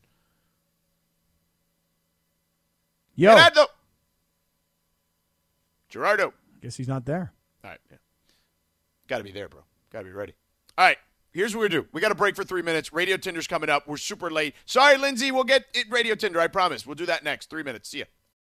[3.17, 3.67] Yo, Gerardo.
[5.89, 6.29] Gerardo.
[6.29, 7.33] I guess he's not there.
[7.63, 7.81] All right.
[7.91, 7.97] Yeah.
[9.07, 9.61] Got to be there, bro.
[9.93, 10.35] Got to be ready.
[10.77, 10.97] All right.
[11.33, 11.87] Here's what we do.
[11.93, 12.93] We got a break for three minutes.
[12.93, 13.89] Radio Tinder's coming up.
[13.89, 14.55] We're super late.
[14.67, 15.33] Sorry, Lindsay.
[15.33, 16.41] We'll get it Radio Tinder.
[16.41, 16.87] I promise.
[16.87, 17.51] We'll do that next.
[17.51, 17.89] Three minutes.
[17.89, 18.05] See ya.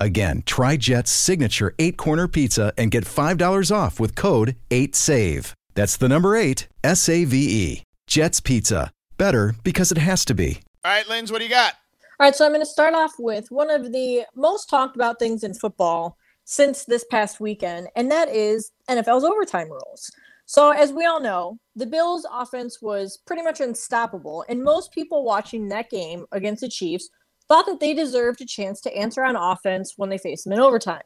[0.00, 5.52] Again, try Jet's signature eight corner pizza and get $5 off with code 8SAVE.
[5.74, 7.82] That's the number eight, S A V E.
[8.06, 8.90] Jet's Pizza.
[9.18, 10.60] Better because it has to be.
[10.84, 11.74] All right, Linz, what do you got?
[12.20, 15.18] All right, so I'm going to start off with one of the most talked about
[15.18, 20.10] things in football since this past weekend, and that is NFL's overtime rules.
[20.46, 25.24] So, as we all know, the Bills' offense was pretty much unstoppable, and most people
[25.24, 27.08] watching that game against the Chiefs
[27.48, 30.60] thought that they deserved a chance to answer on offense when they faced them in
[30.60, 31.02] overtime.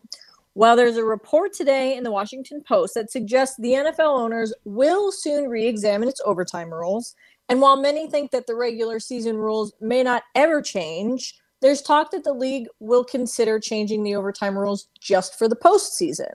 [0.55, 5.13] Well, there's a report today in the Washington Post that suggests the NFL owners will
[5.13, 7.15] soon re examine its overtime rules.
[7.49, 12.11] And while many think that the regular season rules may not ever change, there's talk
[12.11, 16.33] that the league will consider changing the overtime rules just for the postseason.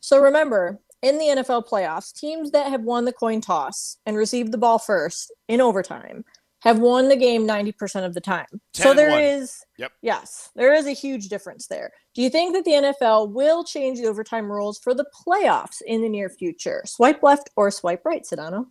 [0.00, 4.52] So remember, in the NFL playoffs, teams that have won the coin toss and received
[4.52, 6.24] the ball first in overtime
[6.62, 8.46] have won the game 90% of the time.
[8.72, 9.22] So there one.
[9.22, 9.92] is Yep.
[10.00, 11.90] yes, there is a huge difference there.
[12.14, 16.02] Do you think that the NFL will change the overtime rules for the playoffs in
[16.02, 16.82] the near future?
[16.86, 18.66] Swipe left or swipe right, Sedano?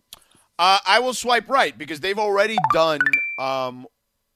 [0.58, 3.00] Uh, I will swipe right because they've already done.
[3.38, 3.86] Um,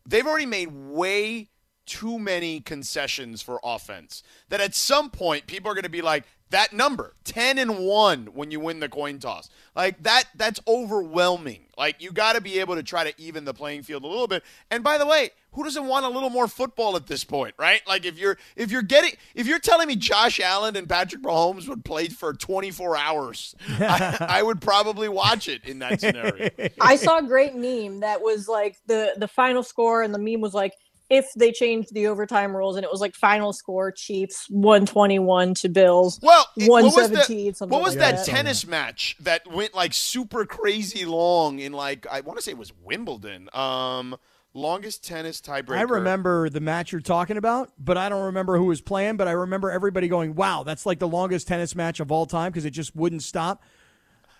[0.06, 1.48] they've already made way
[1.86, 4.22] too many concessions for offense.
[4.50, 8.26] That at some point people are going to be like that number ten and one
[8.26, 9.50] when you win the coin toss.
[9.74, 10.24] Like that.
[10.34, 11.66] That's overwhelming.
[11.76, 14.26] Like you got to be able to try to even the playing field a little
[14.26, 14.42] bit.
[14.70, 17.80] And by the way, who doesn't want a little more football at this point, right?
[17.88, 21.66] Like if you're if you're getting if you're telling me Josh Allen and Patrick Mahomes
[21.66, 26.50] would play for 24 hours, I, I would probably watch it in that scenario.
[26.80, 30.42] I saw a great meme that was like the the final score, and the meme
[30.42, 30.74] was like
[31.08, 35.18] if they changed the overtime rules, and it was like final score Chiefs one twenty
[35.18, 36.18] one to Bills.
[36.22, 38.26] Well, it- one what was, the- something what was like that that.
[38.26, 42.58] tennis match that went like super crazy long in like I want to say it
[42.58, 43.48] was Wimbledon.
[43.52, 44.16] Um,
[44.54, 45.76] longest tennis tiebreaker.
[45.78, 49.16] I remember the match you're talking about, but I don't remember who was playing.
[49.16, 52.52] But I remember everybody going, "Wow, that's like the longest tennis match of all time"
[52.52, 53.62] because it just wouldn't stop.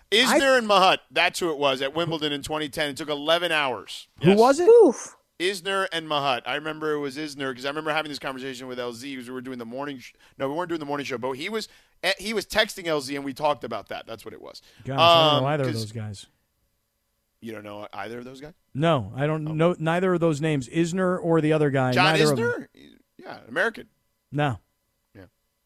[0.09, 0.99] is Isner and Mahut.
[1.11, 2.91] That's who it was at Wimbledon in 2010.
[2.91, 4.07] It took 11 hours.
[4.23, 4.69] Who was it?
[4.69, 5.16] Oof.
[5.39, 6.41] Isner and Mahut.
[6.45, 9.33] I remember it was Isner because I remember having this conversation with LZ because we
[9.33, 9.99] were doing the morning.
[9.99, 11.67] Sh- no, we weren't doing the morning show, but he was
[12.03, 14.07] eh, he was texting LZ and we talked about that.
[14.07, 14.61] That's what it was.
[14.83, 16.25] Gosh, I don't Um, know either of those guys.
[17.39, 18.53] You don't know either of those guys.
[18.73, 21.91] No, I don't know neither of those names, Isner or the other guy.
[21.91, 22.15] John.
[22.15, 22.67] Isner.
[23.17, 23.89] Yeah, American.
[24.31, 24.59] No.
[25.13, 25.25] Yeah.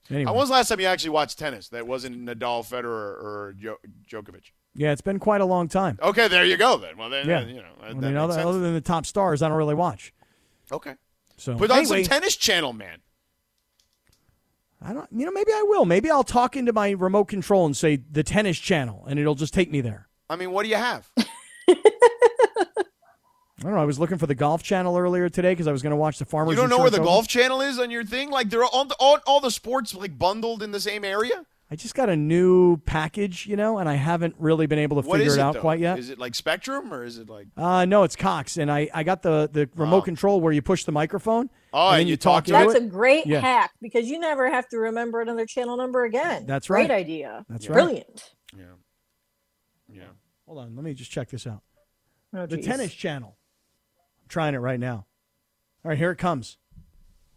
[0.10, 2.84] Anyway, When was the last time you actually watched tennis that wasn't Nadal, Federer,
[3.24, 3.78] or jo-
[4.10, 4.52] Djokovic?
[4.76, 6.00] Yeah, it's been quite a long time.
[6.02, 6.98] Okay, there you go then.
[6.98, 7.40] Well, then, Yeah.
[7.42, 8.46] uh, you know, that, I mean, other, sense.
[8.46, 10.14] other than the top stars, I don't really watch.
[10.72, 10.96] okay.
[11.38, 13.00] So Put on anyway, some tennis channel, man.
[14.80, 15.08] I don't.
[15.12, 15.86] You know, maybe I will.
[15.86, 19.54] Maybe I'll talk into my remote control and say the tennis channel, and it'll just
[19.54, 20.08] take me there.
[20.30, 21.10] I mean, what do you have?
[21.68, 21.76] I
[23.64, 23.80] don't know.
[23.82, 26.18] I was looking for the golf channel earlier today because I was going to watch
[26.18, 26.56] the Farmers.
[26.56, 27.06] You don't know where the Open.
[27.06, 28.32] golf channel is on your thing?
[28.32, 31.46] Like they're all, all all the sports like bundled in the same area.
[31.72, 35.08] I just got a new package, you know, and I haven't really been able to
[35.08, 35.62] What figure is it out though?
[35.62, 35.98] quite yet.
[35.98, 37.48] Is it like Spectrum or is it like?
[37.56, 40.02] Uh, no, it's Cox, and I, I got the, the remote Oh.
[40.02, 41.50] control where you push the microphone.
[41.72, 42.88] Oh, and then and you you talk talk to into That's it.
[42.88, 43.40] a great Yeah.
[43.40, 46.46] hack because you never have to remember another channel number again.
[46.46, 46.88] That's right.
[46.88, 47.00] great right.
[47.06, 47.46] idea.
[47.48, 47.74] That's right.
[47.76, 48.34] Brilliant.
[48.58, 48.64] Yeah.
[49.90, 50.04] Yeah.
[50.48, 51.62] Hold on, let me just check this out.
[52.34, 53.38] Oh, The tennis channel.
[54.24, 55.06] I'm trying it right now.
[55.86, 56.58] All right, here it comes.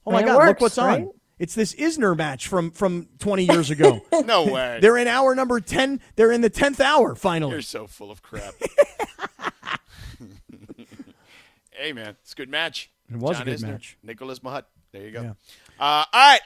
[0.04, 0.46] Oh And my it God!
[0.48, 1.02] look what's right?
[1.02, 1.10] on.
[1.38, 4.00] It's this Isner match from from 20 years ago.
[4.24, 4.78] No way.
[4.80, 6.00] They're in hour number 10.
[6.16, 7.52] They're in the 10th hour finally.
[7.52, 8.54] You're so full of crap.
[11.72, 12.90] hey man, it's a good match.
[13.10, 13.98] It was a good Isner, match.
[14.02, 14.62] Nicolas Mahut.
[14.92, 15.22] There you go.
[15.22, 15.30] Yeah.
[15.78, 16.40] Uh, all right.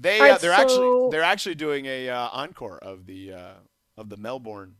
[0.00, 3.52] They All right, uh, they're actually they're actually doing a uh, encore of the uh,
[3.96, 4.76] of the Melbourne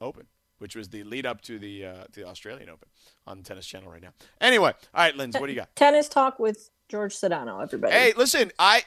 [0.00, 0.26] Open,
[0.58, 2.88] which was the lead up to the uh, to the Australian Open
[3.26, 4.12] on the Tennis Channel right now.
[4.40, 5.74] Anyway, all right, Linz, what do you got?
[5.76, 7.90] Tennis talk with George Sedano, everybody.
[7.94, 8.82] Hey, listen, I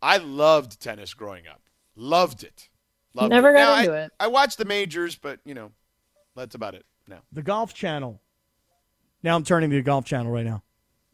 [0.00, 1.60] I loved tennis growing up.
[1.96, 2.68] Loved it.
[3.12, 3.54] Loved Never it.
[3.54, 4.12] got Now, into I, it.
[4.20, 5.72] I watched the majors, but you know,
[6.36, 6.86] that's about it.
[7.08, 7.22] Now.
[7.32, 8.20] The golf channel.
[9.24, 10.62] Now I'm turning to the golf channel right now.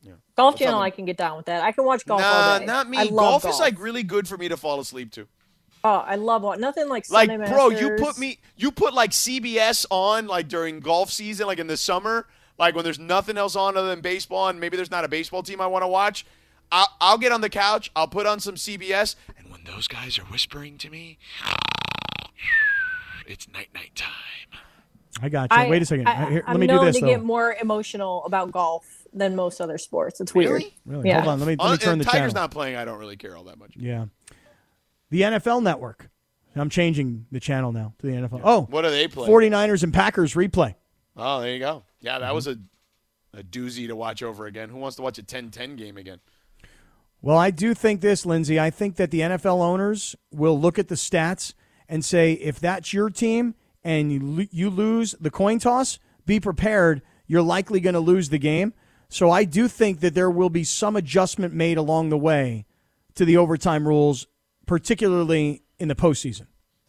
[0.02, 0.12] Yeah.
[0.36, 0.84] Golf What's channel, up?
[0.84, 1.62] I can get down with that.
[1.62, 2.66] I can watch golf nah, all day.
[2.66, 2.98] not me.
[2.98, 5.26] I love golf, golf is like really good for me to fall asleep to.
[5.84, 9.12] oh, I love what nothing like Like, Sunday bro, you put me, you put like
[9.12, 12.26] CBS on like during golf season, like in the summer,
[12.58, 15.42] like when there's nothing else on other than baseball, and maybe there's not a baseball
[15.42, 16.24] team I want to watch.
[16.72, 20.18] I'll, I'll get on the couch, I'll put on some CBS, and when those guys
[20.18, 21.18] are whispering to me,
[23.26, 24.10] it's night night time.
[25.22, 25.56] I got you.
[25.56, 26.06] I, Wait a second.
[26.08, 27.06] I, Here, I'm let me do known this to though.
[27.06, 30.20] get more emotional about golf than most other sports.
[30.20, 30.50] It's weird.
[30.52, 30.74] Really?
[30.84, 31.08] Really?
[31.08, 31.20] Yeah.
[31.22, 31.38] Hold on.
[31.40, 32.34] Let me, let Uh, me turn if the Tiger's channel.
[32.34, 32.76] not playing.
[32.76, 33.72] I don't really care all that much.
[33.76, 34.06] Yeah.
[35.10, 36.10] The NFL network.
[36.54, 38.40] I'm changing the channel now to the NFL.
[38.44, 39.30] Oh, What are they playing?
[39.30, 40.74] 49ers and Packers replay.
[41.16, 41.84] Oh, there you go.
[42.00, 42.20] Yeah, Mm-hmm.
[42.22, 42.56] that was a
[43.34, 44.70] a doozy to watch over again.
[44.70, 46.20] Who wants to watch a 10-10 game again?
[47.20, 48.58] Well, I do think this, Lindsay.
[48.58, 51.52] I think that the NFL owners will look at the stats
[51.86, 57.02] and say, if that's your team and you, you lose the coin toss, be prepared.
[57.26, 58.72] You're likely going to lose the game.
[59.10, 62.64] So I do think that there will be some adjustment made along the way
[63.16, 64.28] to the overtime rules,
[64.66, 66.46] particularly in the postseason.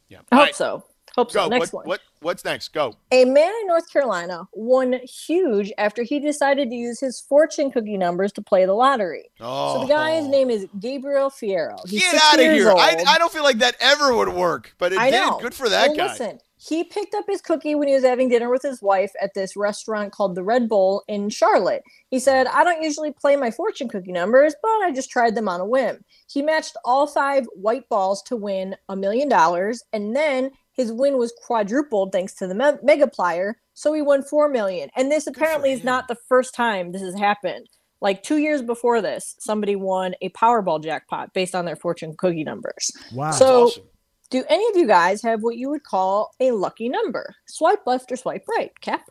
[0.08, 0.20] Yeah.
[0.32, 0.84] I hope right, so.
[1.18, 1.44] Hope so.
[1.44, 1.50] Go.
[1.50, 1.88] Next what, one.
[1.88, 2.74] what what's next?
[2.74, 2.94] Go.
[3.12, 7.98] A man in North Carolina won huge after he decided to use his fortune cookie
[7.98, 9.32] numbers to play the lottery.
[9.40, 9.74] Oh.
[9.74, 10.30] So the guy's oh.
[10.30, 11.78] name is Gabriel Fierro.
[11.88, 12.70] He's Get out of here.
[12.70, 13.04] I.
[13.08, 15.20] I don't feel like that ever would work, but it I did.
[15.20, 15.40] know.
[15.40, 16.08] Good for that well, guy.
[16.08, 19.34] Listen, he picked up his cookie when he was having dinner with his wife at
[19.36, 21.84] this restaurant called the Red Bull in Charlotte.
[22.10, 25.48] He said, I don't usually play my fortune cookie numbers, but I just tried them
[25.48, 26.04] on a whim.
[26.28, 31.18] He matched all five white balls to win a million dollars, and then his win
[31.18, 34.90] was quadrupled thanks to the me- megaplier, so he won four million.
[34.96, 37.68] And this apparently is not the first time this has happened.
[38.00, 42.44] Like two years before this, somebody won a Powerball jackpot based on their fortune cookie
[42.44, 42.92] numbers.
[43.12, 43.32] Wow.
[43.32, 43.84] So awesome.
[44.30, 47.34] Do any of you guys have what you would call a lucky number?
[47.48, 49.10] Swipe left or swipe right, Cap?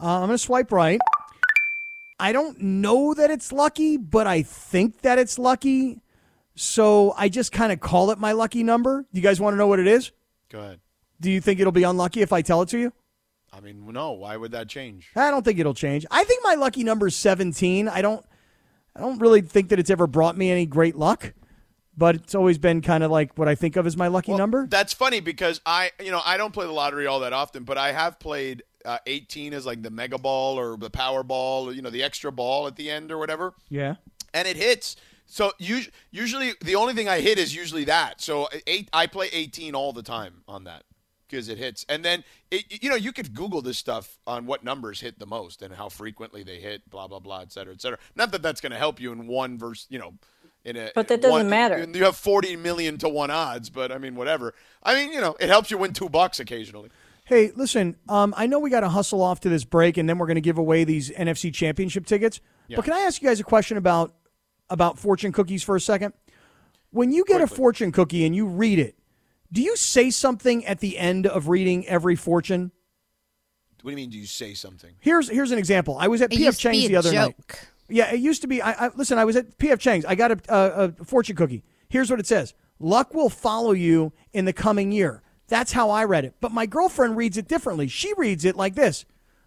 [0.00, 1.00] Uh, I'm going to swipe right.
[2.20, 6.00] I don't know that it's lucky, but I think that it's lucky.
[6.54, 9.06] So I just kind of call it my lucky number.
[9.12, 10.12] You guys want to know what it is?
[10.50, 10.80] Go ahead.
[11.20, 12.92] Do you think it'll be unlucky if I tell it to you?
[13.52, 14.12] I mean, no.
[14.12, 15.10] Why would that change?
[15.16, 16.04] I don't think it'll change.
[16.10, 17.88] I think my lucky number is 17.
[17.88, 18.24] I don't
[18.94, 21.32] I don't really think that it's ever brought me any great luck,
[21.96, 24.38] but it's always been kind of like what I think of as my lucky Well,
[24.38, 24.66] number.
[24.66, 27.76] That's funny because I, you know, I don't play the lottery all that often, but
[27.78, 31.72] I have played uh, 18 as like the mega ball or the power ball or
[31.72, 33.96] you know the extra ball at the end or whatever, Yeah.
[34.34, 34.96] and it hits.
[35.26, 38.20] So us- usually the only thing I hit is usually that.
[38.20, 40.84] So eight, I play 18 all the time on that
[41.28, 41.84] because it hits.
[41.88, 45.26] And then it, you know you could Google this stuff on what numbers hit the
[45.26, 47.98] most and how frequently they hit, blah blah blah, et cetera, et cetera.
[48.14, 50.14] Not that that's going to help you in one verse, you know.
[50.64, 51.86] In a, But that doesn't one- matter.
[51.94, 54.52] You have 40 million to one odds, but I mean, whatever.
[54.82, 56.90] I mean, you know, it helps you win two bucks occasionally.
[57.24, 60.18] Hey, listen, um, I know we got to hustle off to this break, and then
[60.18, 62.40] we're going to give away these NFC Championship tickets.
[62.68, 64.12] But can I ask you guys a question about
[64.70, 66.14] about fortune cookies for a second?
[66.90, 68.96] When you get a fortune cookie and you read it,
[69.52, 72.72] do you say something at the end of reading every fortune?
[73.82, 74.10] What do you mean?
[74.10, 74.94] Do you say something?
[74.98, 75.96] Here's here's an example.
[75.98, 77.36] I was at It PF used to be Chang's a the other night.
[77.88, 78.60] Yeah, it used to be.
[78.60, 79.18] I, I listen.
[79.18, 80.04] I was at PF Chang's.
[80.04, 81.62] I got a, a, a fortune cookie.
[81.88, 85.22] Here's what it says: Luck will follow you in the coming year.
[85.48, 86.34] That's how I read it.
[86.40, 87.86] But my girlfriend reads it differently.
[87.86, 89.04] She reads it like this: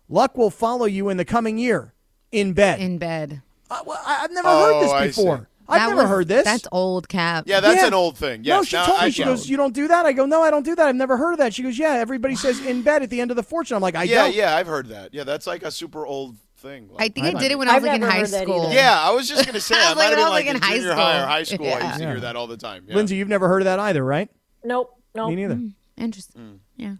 [0.08, 1.94] Luck will follow you in the coming year
[2.32, 2.80] in bed.
[2.80, 3.42] In bed.
[3.70, 5.48] I, well, I- I've never heard Oh, this before.
[5.68, 6.46] I've That never was- heard this.
[6.46, 7.44] That's old cap.
[7.48, 7.88] Yeah, that's Yeah.
[7.88, 8.42] an old thing.
[8.42, 9.12] no, she now told I me.
[9.12, 10.88] She get goes, "You don't do that." I go, "No, I don't do that.
[10.88, 13.30] I've never heard of that." She goes, "Yeah, everybody says in bed at the end
[13.30, 15.14] of the fortune." I'm like, "I yeah, don't." yeah, I've heard that.
[15.14, 16.90] Yeah, that's like a super old thing.
[16.98, 18.72] I think I, might did it when I was I've like in high school.
[18.74, 20.48] Yeah, I was just gonna say I I was might like, have been like like,
[20.48, 21.28] in in high junior high or school.
[21.28, 21.68] high school.
[21.68, 22.10] I used to Yeah.
[22.14, 22.86] hear that all the time.
[22.88, 22.96] Yeah.
[22.96, 24.28] Lindsay, you've never heard of that either, right?
[24.64, 24.96] Nope.
[25.14, 25.30] Nope.
[25.30, 25.54] Me neither.
[25.56, 26.62] Mm, Interesting.
[26.78, 26.96] Yeah.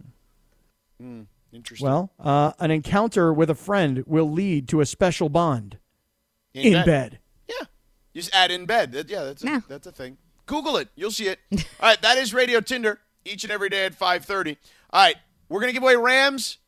[1.52, 1.84] Interesting.
[1.88, 5.78] Well, uh, an encounter with a friend will lead to a special bond
[6.54, 7.18] in, bed.
[7.48, 7.66] Yeah.
[8.12, 8.92] You just add in bed.
[8.92, 9.60] That- yeah, that's a, Yeah.
[9.68, 10.18] that's a thing.
[10.46, 10.88] Google it.
[10.96, 11.38] You'll see it.
[11.52, 14.56] All right, that is Radio Tinder each and every day at 5:30.
[14.90, 15.16] All right,
[15.48, 16.58] we're going to give away Rams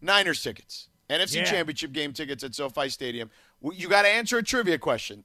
[0.00, 0.88] Niners tickets.
[1.08, 1.44] NFC Yeah.
[1.44, 3.30] Championship game tickets at SoFi Stadium.
[3.62, 5.24] You got to answer a trivia question.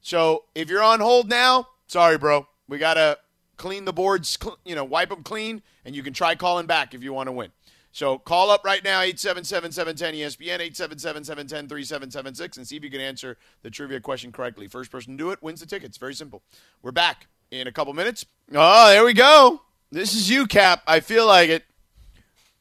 [0.00, 2.46] So, if you're on hold now, sorry bro.
[2.68, 3.18] We got to
[3.56, 7.02] clean the boards, you know, wipe them clean and you can try calling back if
[7.02, 7.52] you want to win.
[7.94, 14.00] So call up right now, 877-710-ESPN, 877-710-3776, and see if you can answer the trivia
[14.00, 14.66] question correctly.
[14.66, 15.96] First person to do it wins the tickets.
[15.96, 16.42] Very simple.
[16.82, 18.26] We're back in a couple minutes.
[18.52, 19.62] Oh, there we go.
[19.92, 20.82] This is you, Cap.
[20.88, 21.62] I feel like it.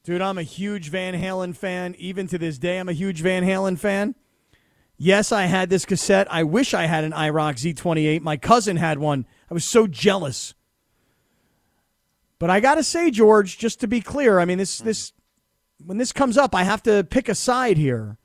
[0.03, 1.95] Dude, I'm a huge Van Halen fan.
[1.97, 4.13] Even to this day, I'm a huge Van Halen fan.
[4.99, 6.27] Yes, I had this cassette.
[6.31, 8.21] I wish I had an IROC Z28.
[8.21, 9.25] My cousin had one.
[9.49, 10.53] I was so jealous.
[12.37, 15.11] But I got to say, George, just to be clear, I mean, this, this,
[15.85, 18.17] when this comes up, I have to pick a side here.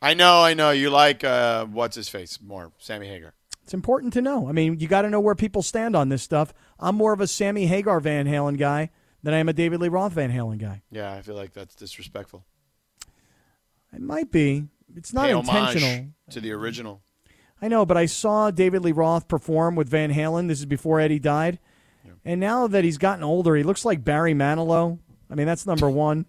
[0.00, 0.70] I know, I know.
[0.70, 2.72] You like, uh, what's his face more?
[2.78, 3.34] Sammy Hagar.
[3.64, 4.48] It's important to know.
[4.48, 6.54] I mean, you got to know where people stand on this stuff.
[6.78, 8.90] I'm more of a Sammy Hagar Van Halen guy
[9.22, 10.82] than I am a David Lee Roth Van Halen guy.
[10.90, 12.44] Yeah, I feel like that's disrespectful.
[13.92, 14.68] It might be.
[14.96, 16.06] It's not Pay intentional.
[16.30, 17.02] to the original.
[17.60, 20.48] I know, but I saw David Lee Roth perform with Van Halen.
[20.48, 21.58] This is before Eddie died.
[22.24, 24.98] And now that he's gotten older, he looks like Barry Manilow.
[25.30, 26.26] I mean, that's number one.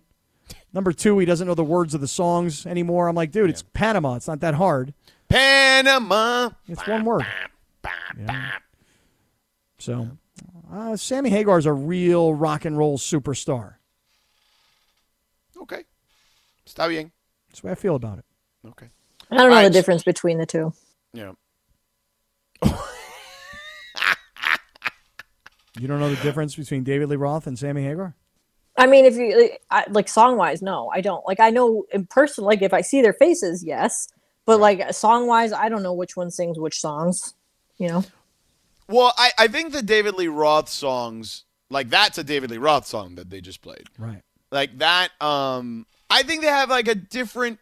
[0.73, 3.08] Number two, he doesn't know the words of the songs anymore.
[3.08, 4.15] I'm like, dude, it's Panama.
[4.15, 4.93] It's not that hard.
[5.27, 6.49] Panama.
[6.67, 7.25] It's one word.
[8.17, 8.51] Yeah.
[9.77, 10.10] So,
[10.71, 13.75] uh, Sammy is a real rock and roll superstar.
[15.62, 15.84] Okay.
[16.65, 17.12] Está bien.
[17.49, 18.25] That's the way I feel about it.
[18.67, 18.89] Okay.
[19.32, 19.73] I don't know All the right.
[19.73, 20.73] difference between the two.
[21.13, 21.32] Yeah.
[25.79, 28.15] You don't know the difference between David Lee Roth and Sammy Hagar?
[28.80, 31.26] I mean, if you I, like song wise, no, I don't.
[31.28, 34.08] Like I know in person, like if I see their faces, yes,
[34.46, 37.34] but like song wise, I don't know which one sings which songs.
[37.78, 38.06] You know,
[38.88, 42.88] Well, I, I think the David Lee Roth songs, like that's a David Lee Roth
[42.88, 43.88] song that they just played.
[43.97, 44.22] Right.
[44.51, 47.60] Like that, um, I think they have like a different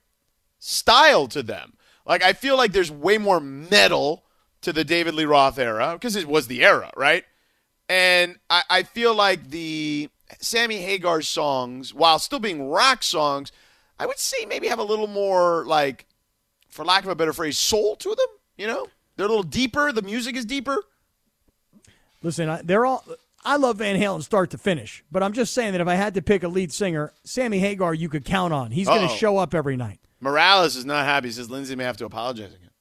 [0.59, 1.73] style to them.
[2.05, 4.23] Like I feel like there's way more metal
[4.61, 7.25] to the David Lee Roth era because it was the era, right?
[7.89, 10.09] And I, I feel like the
[10.39, 13.51] Sammy Hagar's songs, while still being rock songs,
[13.99, 16.05] I would say maybe have a little more like,
[16.69, 18.27] for lack of a better phrase, soul to them.
[18.57, 19.91] You know, they're a little deeper.
[19.91, 20.83] The music is deeper.
[22.21, 23.03] Listen, I, they're all.
[23.45, 26.15] I love Van Halen start to finish, but I'm just saying that if I had
[26.15, 28.71] to pick a lead singer, Sammy Hagar, you could count on.
[28.71, 29.99] He's going to show up every night.
[30.19, 31.29] Morales is not happy.
[31.29, 32.71] He says Lindsay may have to apologize again.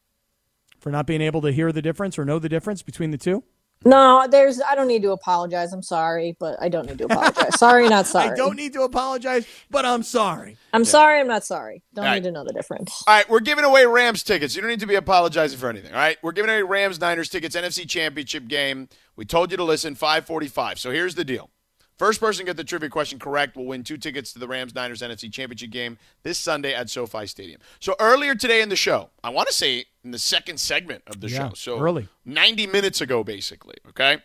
[0.78, 3.44] For not being able to hear the difference or know the difference between the two?
[3.86, 4.60] No, there's.
[4.60, 5.72] I don't need to apologize.
[5.72, 7.56] I'm sorry, but I don't need to apologize.
[7.58, 8.30] sorry, not sorry.
[8.30, 10.56] I don't need to apologize, but I'm sorry.
[10.72, 11.20] I'm sorry.
[11.20, 11.82] I'm not sorry.
[11.94, 12.24] Don't All need right.
[12.24, 13.04] to know the difference.
[13.06, 14.56] All right, we're giving away Rams tickets.
[14.56, 15.92] You don't need to be apologizing for anything.
[15.92, 18.88] All right, we're giving away Rams Niners tickets, NFC Championship game.
[19.14, 20.78] We told you to listen, 545.
[20.78, 21.50] So here's the deal.
[21.96, 24.74] First person to get the trivia question correct will win two tickets to the Rams
[24.74, 27.60] Niners NFC Championship game this Sunday at SoFi Stadium.
[27.80, 31.20] So earlier today in the show, I want to say in the second segment of
[31.20, 32.08] the Yeah, show, so early.
[32.24, 34.18] 90 minutes ago, basically, okay,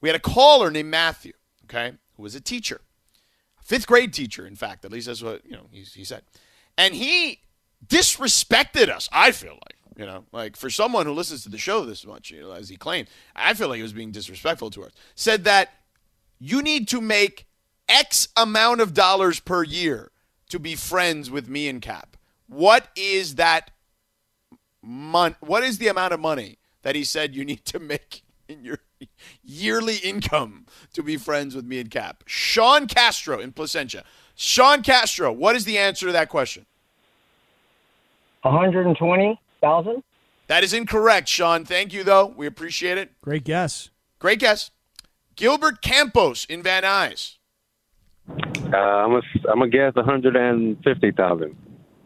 [0.00, 1.32] we had a caller named Matthew,
[1.64, 2.80] okay, who was a teacher
[3.70, 4.84] fifth grade teacher, in fact.
[4.84, 6.22] At least that's what you know he, he said,
[6.76, 7.38] and he
[7.86, 9.08] disrespected us.
[9.12, 12.30] I feel like you know, like for someone who listens to the show this much,
[12.30, 14.92] you know, as he claimed, I feel like he was being disrespectful to us.
[15.14, 15.70] Said that
[16.40, 17.46] you need to make
[17.88, 20.10] X amount of dollars per year
[20.48, 22.16] to be friends with me and Cap.
[22.48, 23.70] What is that?
[24.82, 28.64] Mon- what is the amount of money that he said you need to make in
[28.64, 28.78] your
[29.44, 32.24] yearly income to be friends with me and Cap?
[32.26, 34.04] Sean Castro in Placentia.
[34.34, 36.64] Sean Castro, what is the answer to that question?
[38.42, 40.02] 120,000?
[40.46, 41.64] That is incorrect, Sean.
[41.66, 42.26] Thank you, though.
[42.26, 43.12] We appreciate it.
[43.20, 43.90] Great guess.
[44.18, 44.70] Great guess.
[45.40, 47.38] Gilbert Campos in Van Nuys.
[48.28, 51.56] Uh, I'm a, I'm a guess 150,000.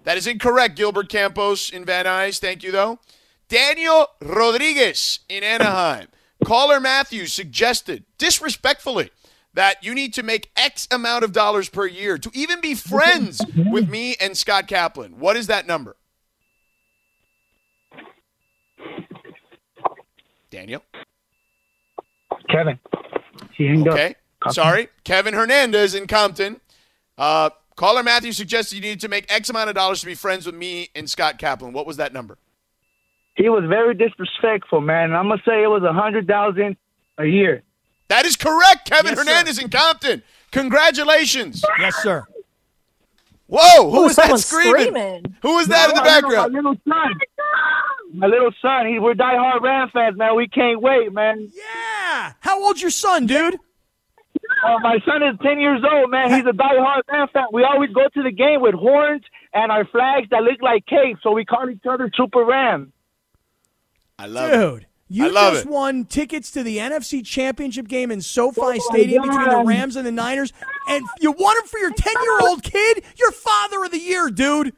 [0.05, 2.39] That is incorrect, Gilbert Campos in Van Nuys.
[2.39, 3.01] Thank you, though.
[3.49, 6.07] Daniel Rodriguez in Anaheim.
[6.45, 9.11] Caller Matthews suggested, disrespectfully,
[9.53, 13.45] that you need to make X amount of dollars per year to even be friends
[13.57, 15.19] with me and Scott Kaplan.
[15.19, 15.97] What is that number?
[20.51, 20.85] Daniel?
[22.49, 22.79] Kevin.
[23.57, 24.15] He hanged Okay.
[24.51, 24.89] Sorry.
[25.05, 26.61] Kevin Hernandez in Compton.
[27.17, 30.45] Uh, caller Matthew suggested you need to make X amount of dollars to be friends
[30.47, 31.73] with me and Scott Kaplan.
[31.73, 32.37] What was that number?
[33.37, 35.13] He was very disrespectful, man.
[35.15, 36.77] I'm going to say it was a 100,000
[37.19, 37.63] a year.
[38.09, 39.25] That is correct, Kevin Yes, sir.
[39.25, 40.23] Hernandez in Compton.
[40.53, 41.65] Congratulations.
[41.81, 42.25] Yes, sir.
[43.47, 44.73] Whoa, who Ooh, was that screaming?
[44.87, 45.37] screaming.
[45.43, 46.79] Who was that in the My little- background?
[48.15, 48.63] My little son.
[48.63, 48.87] My little son.
[48.87, 50.37] He, we're diehard Ram fans, man.
[50.37, 51.51] We can't wait, man.
[51.53, 52.33] Yeah.
[52.41, 53.59] How old's your son, dude?
[54.65, 56.33] Uh, my son is 10 years old, man.
[56.33, 57.47] He's a diehard Ram fan.
[57.53, 61.21] We always go to the game with horns and our flags that look like capes,
[61.23, 62.93] so we call each other Super Ram.
[64.19, 64.57] I love it.
[64.57, 65.71] Dude, you just it.
[65.71, 69.97] won tickets to the NFC Championship game in SoFi Oh my Stadium between the Rams
[69.97, 70.53] and the Niners,
[70.89, 73.05] and you won it for your 10 year old kid?
[73.19, 74.75] You're father of the year, dude.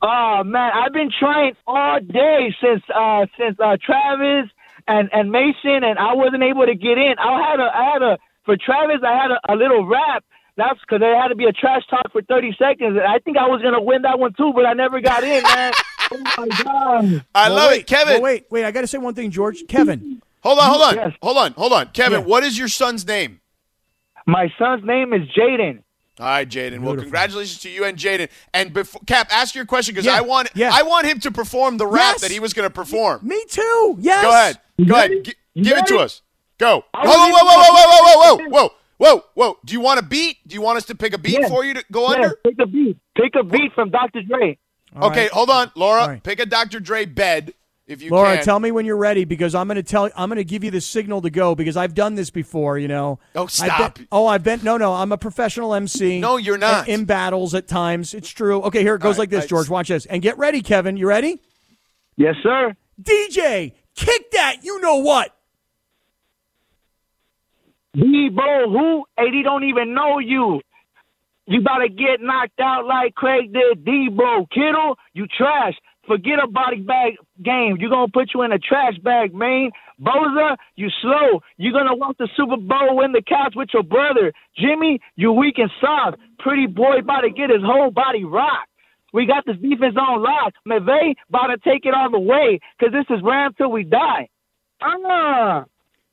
[0.00, 4.50] Oh man, I've been trying all day since uh since uh Travis
[4.86, 7.14] and and Mason and I wasn't able to get in.
[7.18, 10.24] I had a I had a for Travis I had a, a little rap.
[10.56, 12.96] That's because there had to be a trash talk for thirty seconds.
[12.96, 15.42] And I think I was gonna win that one too, but I never got in,
[15.42, 15.72] man.
[16.12, 17.24] oh my god!
[17.34, 17.86] I Well, love wait, it.
[17.86, 18.64] Kevin, well, wait, wait.
[18.64, 19.64] I got to say one thing, George.
[19.68, 20.20] Kevin.
[20.42, 20.94] hold on, hold on.
[20.96, 21.12] Yes.
[21.22, 21.88] Hold on, hold on.
[21.88, 22.26] Kevin, Yeah.
[22.26, 23.40] what is your son's name?
[24.26, 25.82] My son's name is Jaden.
[26.20, 26.80] All right, Jaden.
[26.80, 28.28] Well, congratulations to you and Jaden.
[28.52, 30.70] And before, Cap, ask your question because Yeah, I want yeah.
[30.72, 32.20] I want him to perform the rap Yes.
[32.22, 33.20] that he was going to perform.
[33.26, 33.96] Me too.
[34.00, 34.22] Yes.
[34.24, 34.58] Go ahead.
[34.88, 35.24] Go ahead.
[35.24, 36.22] G- give it to us.
[36.58, 36.84] Go.
[36.92, 39.58] Whoa, whoa, whoa, whoa, whoa, whoa, whoa, whoa, whoa, whoa, whoa.
[39.64, 40.38] Do you want a beat?
[40.46, 41.48] Do you want us to pick a beat Yeah.
[41.48, 42.36] for you to go Yeah, under?
[42.44, 42.96] pick a beat.
[43.16, 44.22] Pick a beat from Dr.
[44.22, 44.58] Dre.
[44.96, 45.30] All okay, right.
[45.30, 46.00] hold on, Laura.
[46.02, 46.22] All right.
[46.22, 46.80] Pick a Dr.
[46.80, 47.52] Dre bed
[47.88, 48.44] if you Laura, can.
[48.44, 50.08] tell me when you're ready because I'm going to tell.
[50.14, 52.78] I'm going to give you the signal to go because I've done this before.
[52.78, 53.18] You know.
[53.34, 53.94] Oh, I've stop.
[53.96, 54.60] been- oh, I've been.
[54.62, 54.92] No, no.
[54.94, 56.20] I'm a professional MC.
[56.20, 56.86] No, you're not.
[56.86, 58.62] In, in battles at times, it's true.
[58.62, 59.68] Okay, here it goes right, like this, I- George.
[59.68, 60.96] Watch this and get ready, Kevin.
[60.96, 61.40] You ready?
[62.16, 62.76] Yes, sir.
[63.02, 64.58] DJ, kick that.
[64.62, 65.34] You know what?
[67.96, 69.04] Deebo, who?
[69.18, 70.60] AD don't even know you.
[71.46, 73.84] You about to get knocked out like Craig did.
[73.84, 75.74] Deebo, Kittle, you trash.
[76.08, 77.76] Forget a body bag game.
[77.78, 79.70] You're going to put you in a trash bag, man.
[80.00, 81.42] Bosa, you slow.
[81.58, 84.32] You're going to walk the Super Bowl, win the couch with your brother.
[84.56, 86.16] Jimmy, you weak and soft.
[86.38, 88.70] Pretty boy about to get his whole body rocked.
[89.12, 90.54] We got this defense on lock.
[90.66, 94.28] McVay about to take it all the way because this is Ram till we die.
[94.80, 95.64] Ah.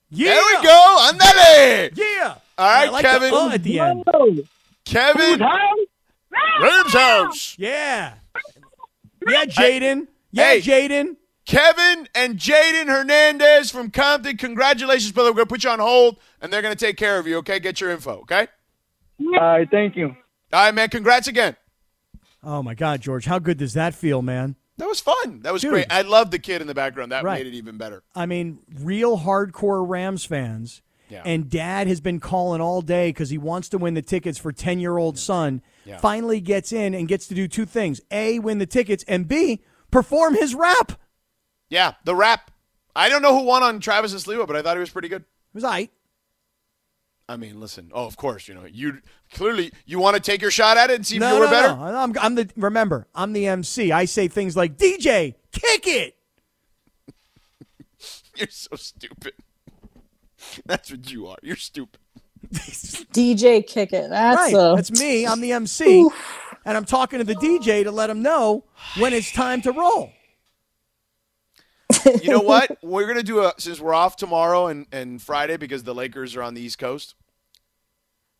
[0.09, 0.33] Yeah.
[0.33, 1.09] There we go.
[1.11, 1.97] Andale.
[1.97, 2.35] Yeah.
[2.57, 3.31] All right, I like Kevin.
[3.31, 4.03] The, at the end.
[4.13, 4.47] Who's
[4.85, 5.79] Kevin house?
[6.61, 7.55] Rams house.
[7.59, 8.13] Yeah.
[9.27, 10.07] Yeah, Jaden.
[10.31, 10.61] Yeah, Hey.
[10.61, 11.15] Jaden.
[11.45, 14.35] Kevin and Jaden Hernandez from Compton.
[14.37, 15.29] Congratulations, brother.
[15.29, 17.37] We're going to put you on hold, and they're going to take care of you,
[17.37, 17.59] okay?
[17.59, 18.47] Get your info, okay?
[19.21, 20.07] All right, thank you.
[20.51, 20.89] All right, man.
[20.89, 21.55] Congrats again.
[22.43, 24.55] Oh my God, George, how good does that feel, man?
[24.77, 25.41] That was fun.
[25.41, 25.71] That was Dude.
[25.71, 25.85] great.
[25.89, 27.11] I love the kid in the background.
[27.11, 27.43] That Right.
[27.43, 28.03] made it even better.
[28.15, 30.81] I mean, real hardcore Rams fans.
[31.09, 31.21] Yeah.
[31.25, 34.51] And dad has been calling all day because he wants to win the tickets for
[34.51, 35.61] 10 year old son.
[35.85, 35.97] Yeah.
[35.99, 39.61] Finally gets in and gets to do two things A, win the tickets, and B,
[39.91, 40.93] perform his rap.
[41.69, 42.51] Yeah, the rap.
[42.95, 45.09] I don't know who won on Travis and Sliwa, but I thought he was pretty
[45.09, 45.21] good.
[45.21, 45.89] It was I.
[47.27, 47.91] I mean, listen.
[47.93, 48.99] Oh, of course, you know you
[49.33, 51.45] clearly you want to take your shot at it and see if No, you were
[51.45, 51.75] no, better.
[51.75, 51.83] no.
[51.97, 53.07] I'm, I'm the remember.
[53.15, 53.91] I'm the MC.
[53.91, 56.15] I say things like DJ, kick it.
[58.35, 59.33] You're so stupid.
[60.65, 61.37] That's what you are.
[61.41, 61.99] You're stupid.
[62.53, 64.09] DJ kick it.
[64.09, 64.53] That's right.
[64.53, 65.25] a, That's me.
[65.25, 66.07] I'm the MC,
[66.65, 68.63] and I'm talking to the DJ to let him know
[68.97, 70.11] when it's time to roll.
[72.21, 72.77] You know what?
[72.83, 76.43] we're gonna do a since we're off tomorrow and, and Friday because the Lakers are
[76.43, 77.15] on the East Coast.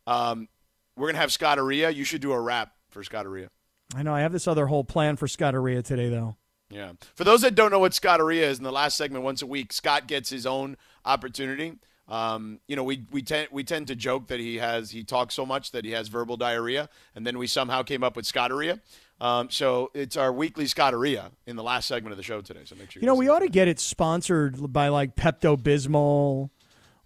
[0.07, 0.49] Um,
[0.95, 1.93] we're gonna have Scotteria.
[1.93, 3.49] You should do a rap for Scotteria.
[3.95, 4.13] I know.
[4.13, 6.35] I have this other whole plan for Scotteria today, though.
[6.69, 6.93] Yeah.
[7.15, 9.71] For those that don't know what Scotteria is, in the last segment, once a week,
[9.71, 11.75] Scott gets his own opportunity.
[12.07, 15.33] Um, you know, we we tend we tend to joke that he has he talks
[15.33, 18.79] so much that he has verbal diarrhea, and then we somehow came up with Scotteria.
[19.19, 22.61] Um, so it's our weekly Scotteria in the last segment of the show today.
[22.65, 26.49] So make sure You know, we ought to get it sponsored by like Pepto Bismol,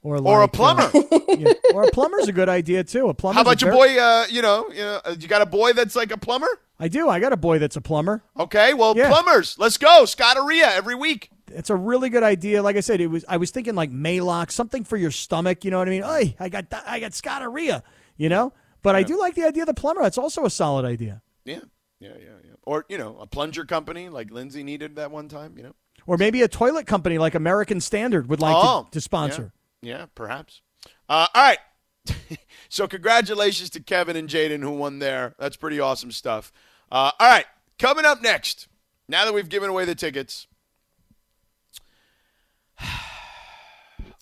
[0.02, 0.92] or like, or a uh, plumber.
[1.38, 3.08] yeah, or a plumber's a good idea too.
[3.10, 3.36] A plumber.
[3.36, 3.98] How about your boy?
[3.98, 6.50] Uh, you know, you know, uh, you got a boy that's like a plumber.
[6.80, 7.10] I do.
[7.10, 8.24] I got a boy that's a plumber.
[8.40, 9.10] Okay, well, Yeah.
[9.10, 10.04] plumbers, let's go.
[10.04, 11.30] Scotteria every week.
[11.52, 12.62] It's a really good idea.
[12.62, 13.26] Like I said, it was.
[13.28, 15.66] I was thinking like Maalox, something for your stomach.
[15.66, 16.04] You know what I mean?
[16.04, 17.84] Hey, I got I got Scotteria.
[18.18, 20.02] You know, but I do like the idea of the plumber.
[20.02, 21.22] That's also a solid idea.
[21.46, 21.60] Yeah,
[22.00, 22.52] yeah, yeah, yeah.
[22.64, 25.56] Or you know, a plunger company like Lindsay needed that one time.
[25.58, 25.76] You know.
[26.06, 29.54] Or maybe a toilet company like American Standard would like oh, to, to sponsor.
[29.82, 30.62] Yeah, yeah perhaps.
[31.08, 31.60] Uh, all right.
[32.70, 35.36] so congratulations to Kevin and Jaden who won there.
[35.38, 36.52] That's pretty awesome stuff.
[36.92, 37.46] Uh, all right,
[37.78, 38.68] coming up next.
[39.08, 40.48] Now that we've given away the tickets,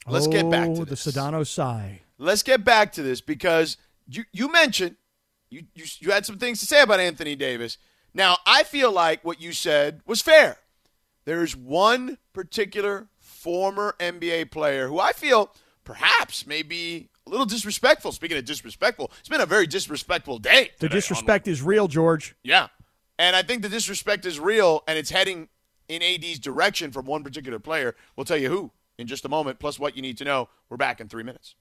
[0.08, 1.06] let's get back Oh, to the this.
[1.06, 2.02] Sedano sigh.
[2.18, 3.78] Let's get back to this because
[4.08, 4.96] you you mentioned
[5.50, 7.78] you, you you had some things to say about Anthony Davis.
[8.14, 10.58] Now I feel like what you said was fair.
[11.26, 15.54] There's one particular former NBA player who I feel
[15.84, 18.12] perhaps may be a little disrespectful.
[18.14, 20.72] Speaking of disrespectful, it's been a very disrespectful day.
[20.80, 22.36] The today on- disrespect is real, George.
[22.44, 22.68] yeah.
[23.20, 25.50] And I think the disrespect is real and it's heading
[25.90, 27.96] in AD's direction from one particular player.
[28.16, 30.50] We'll tell you who in just a moment, plus what you need to know.
[30.70, 31.56] We're back in three minutes.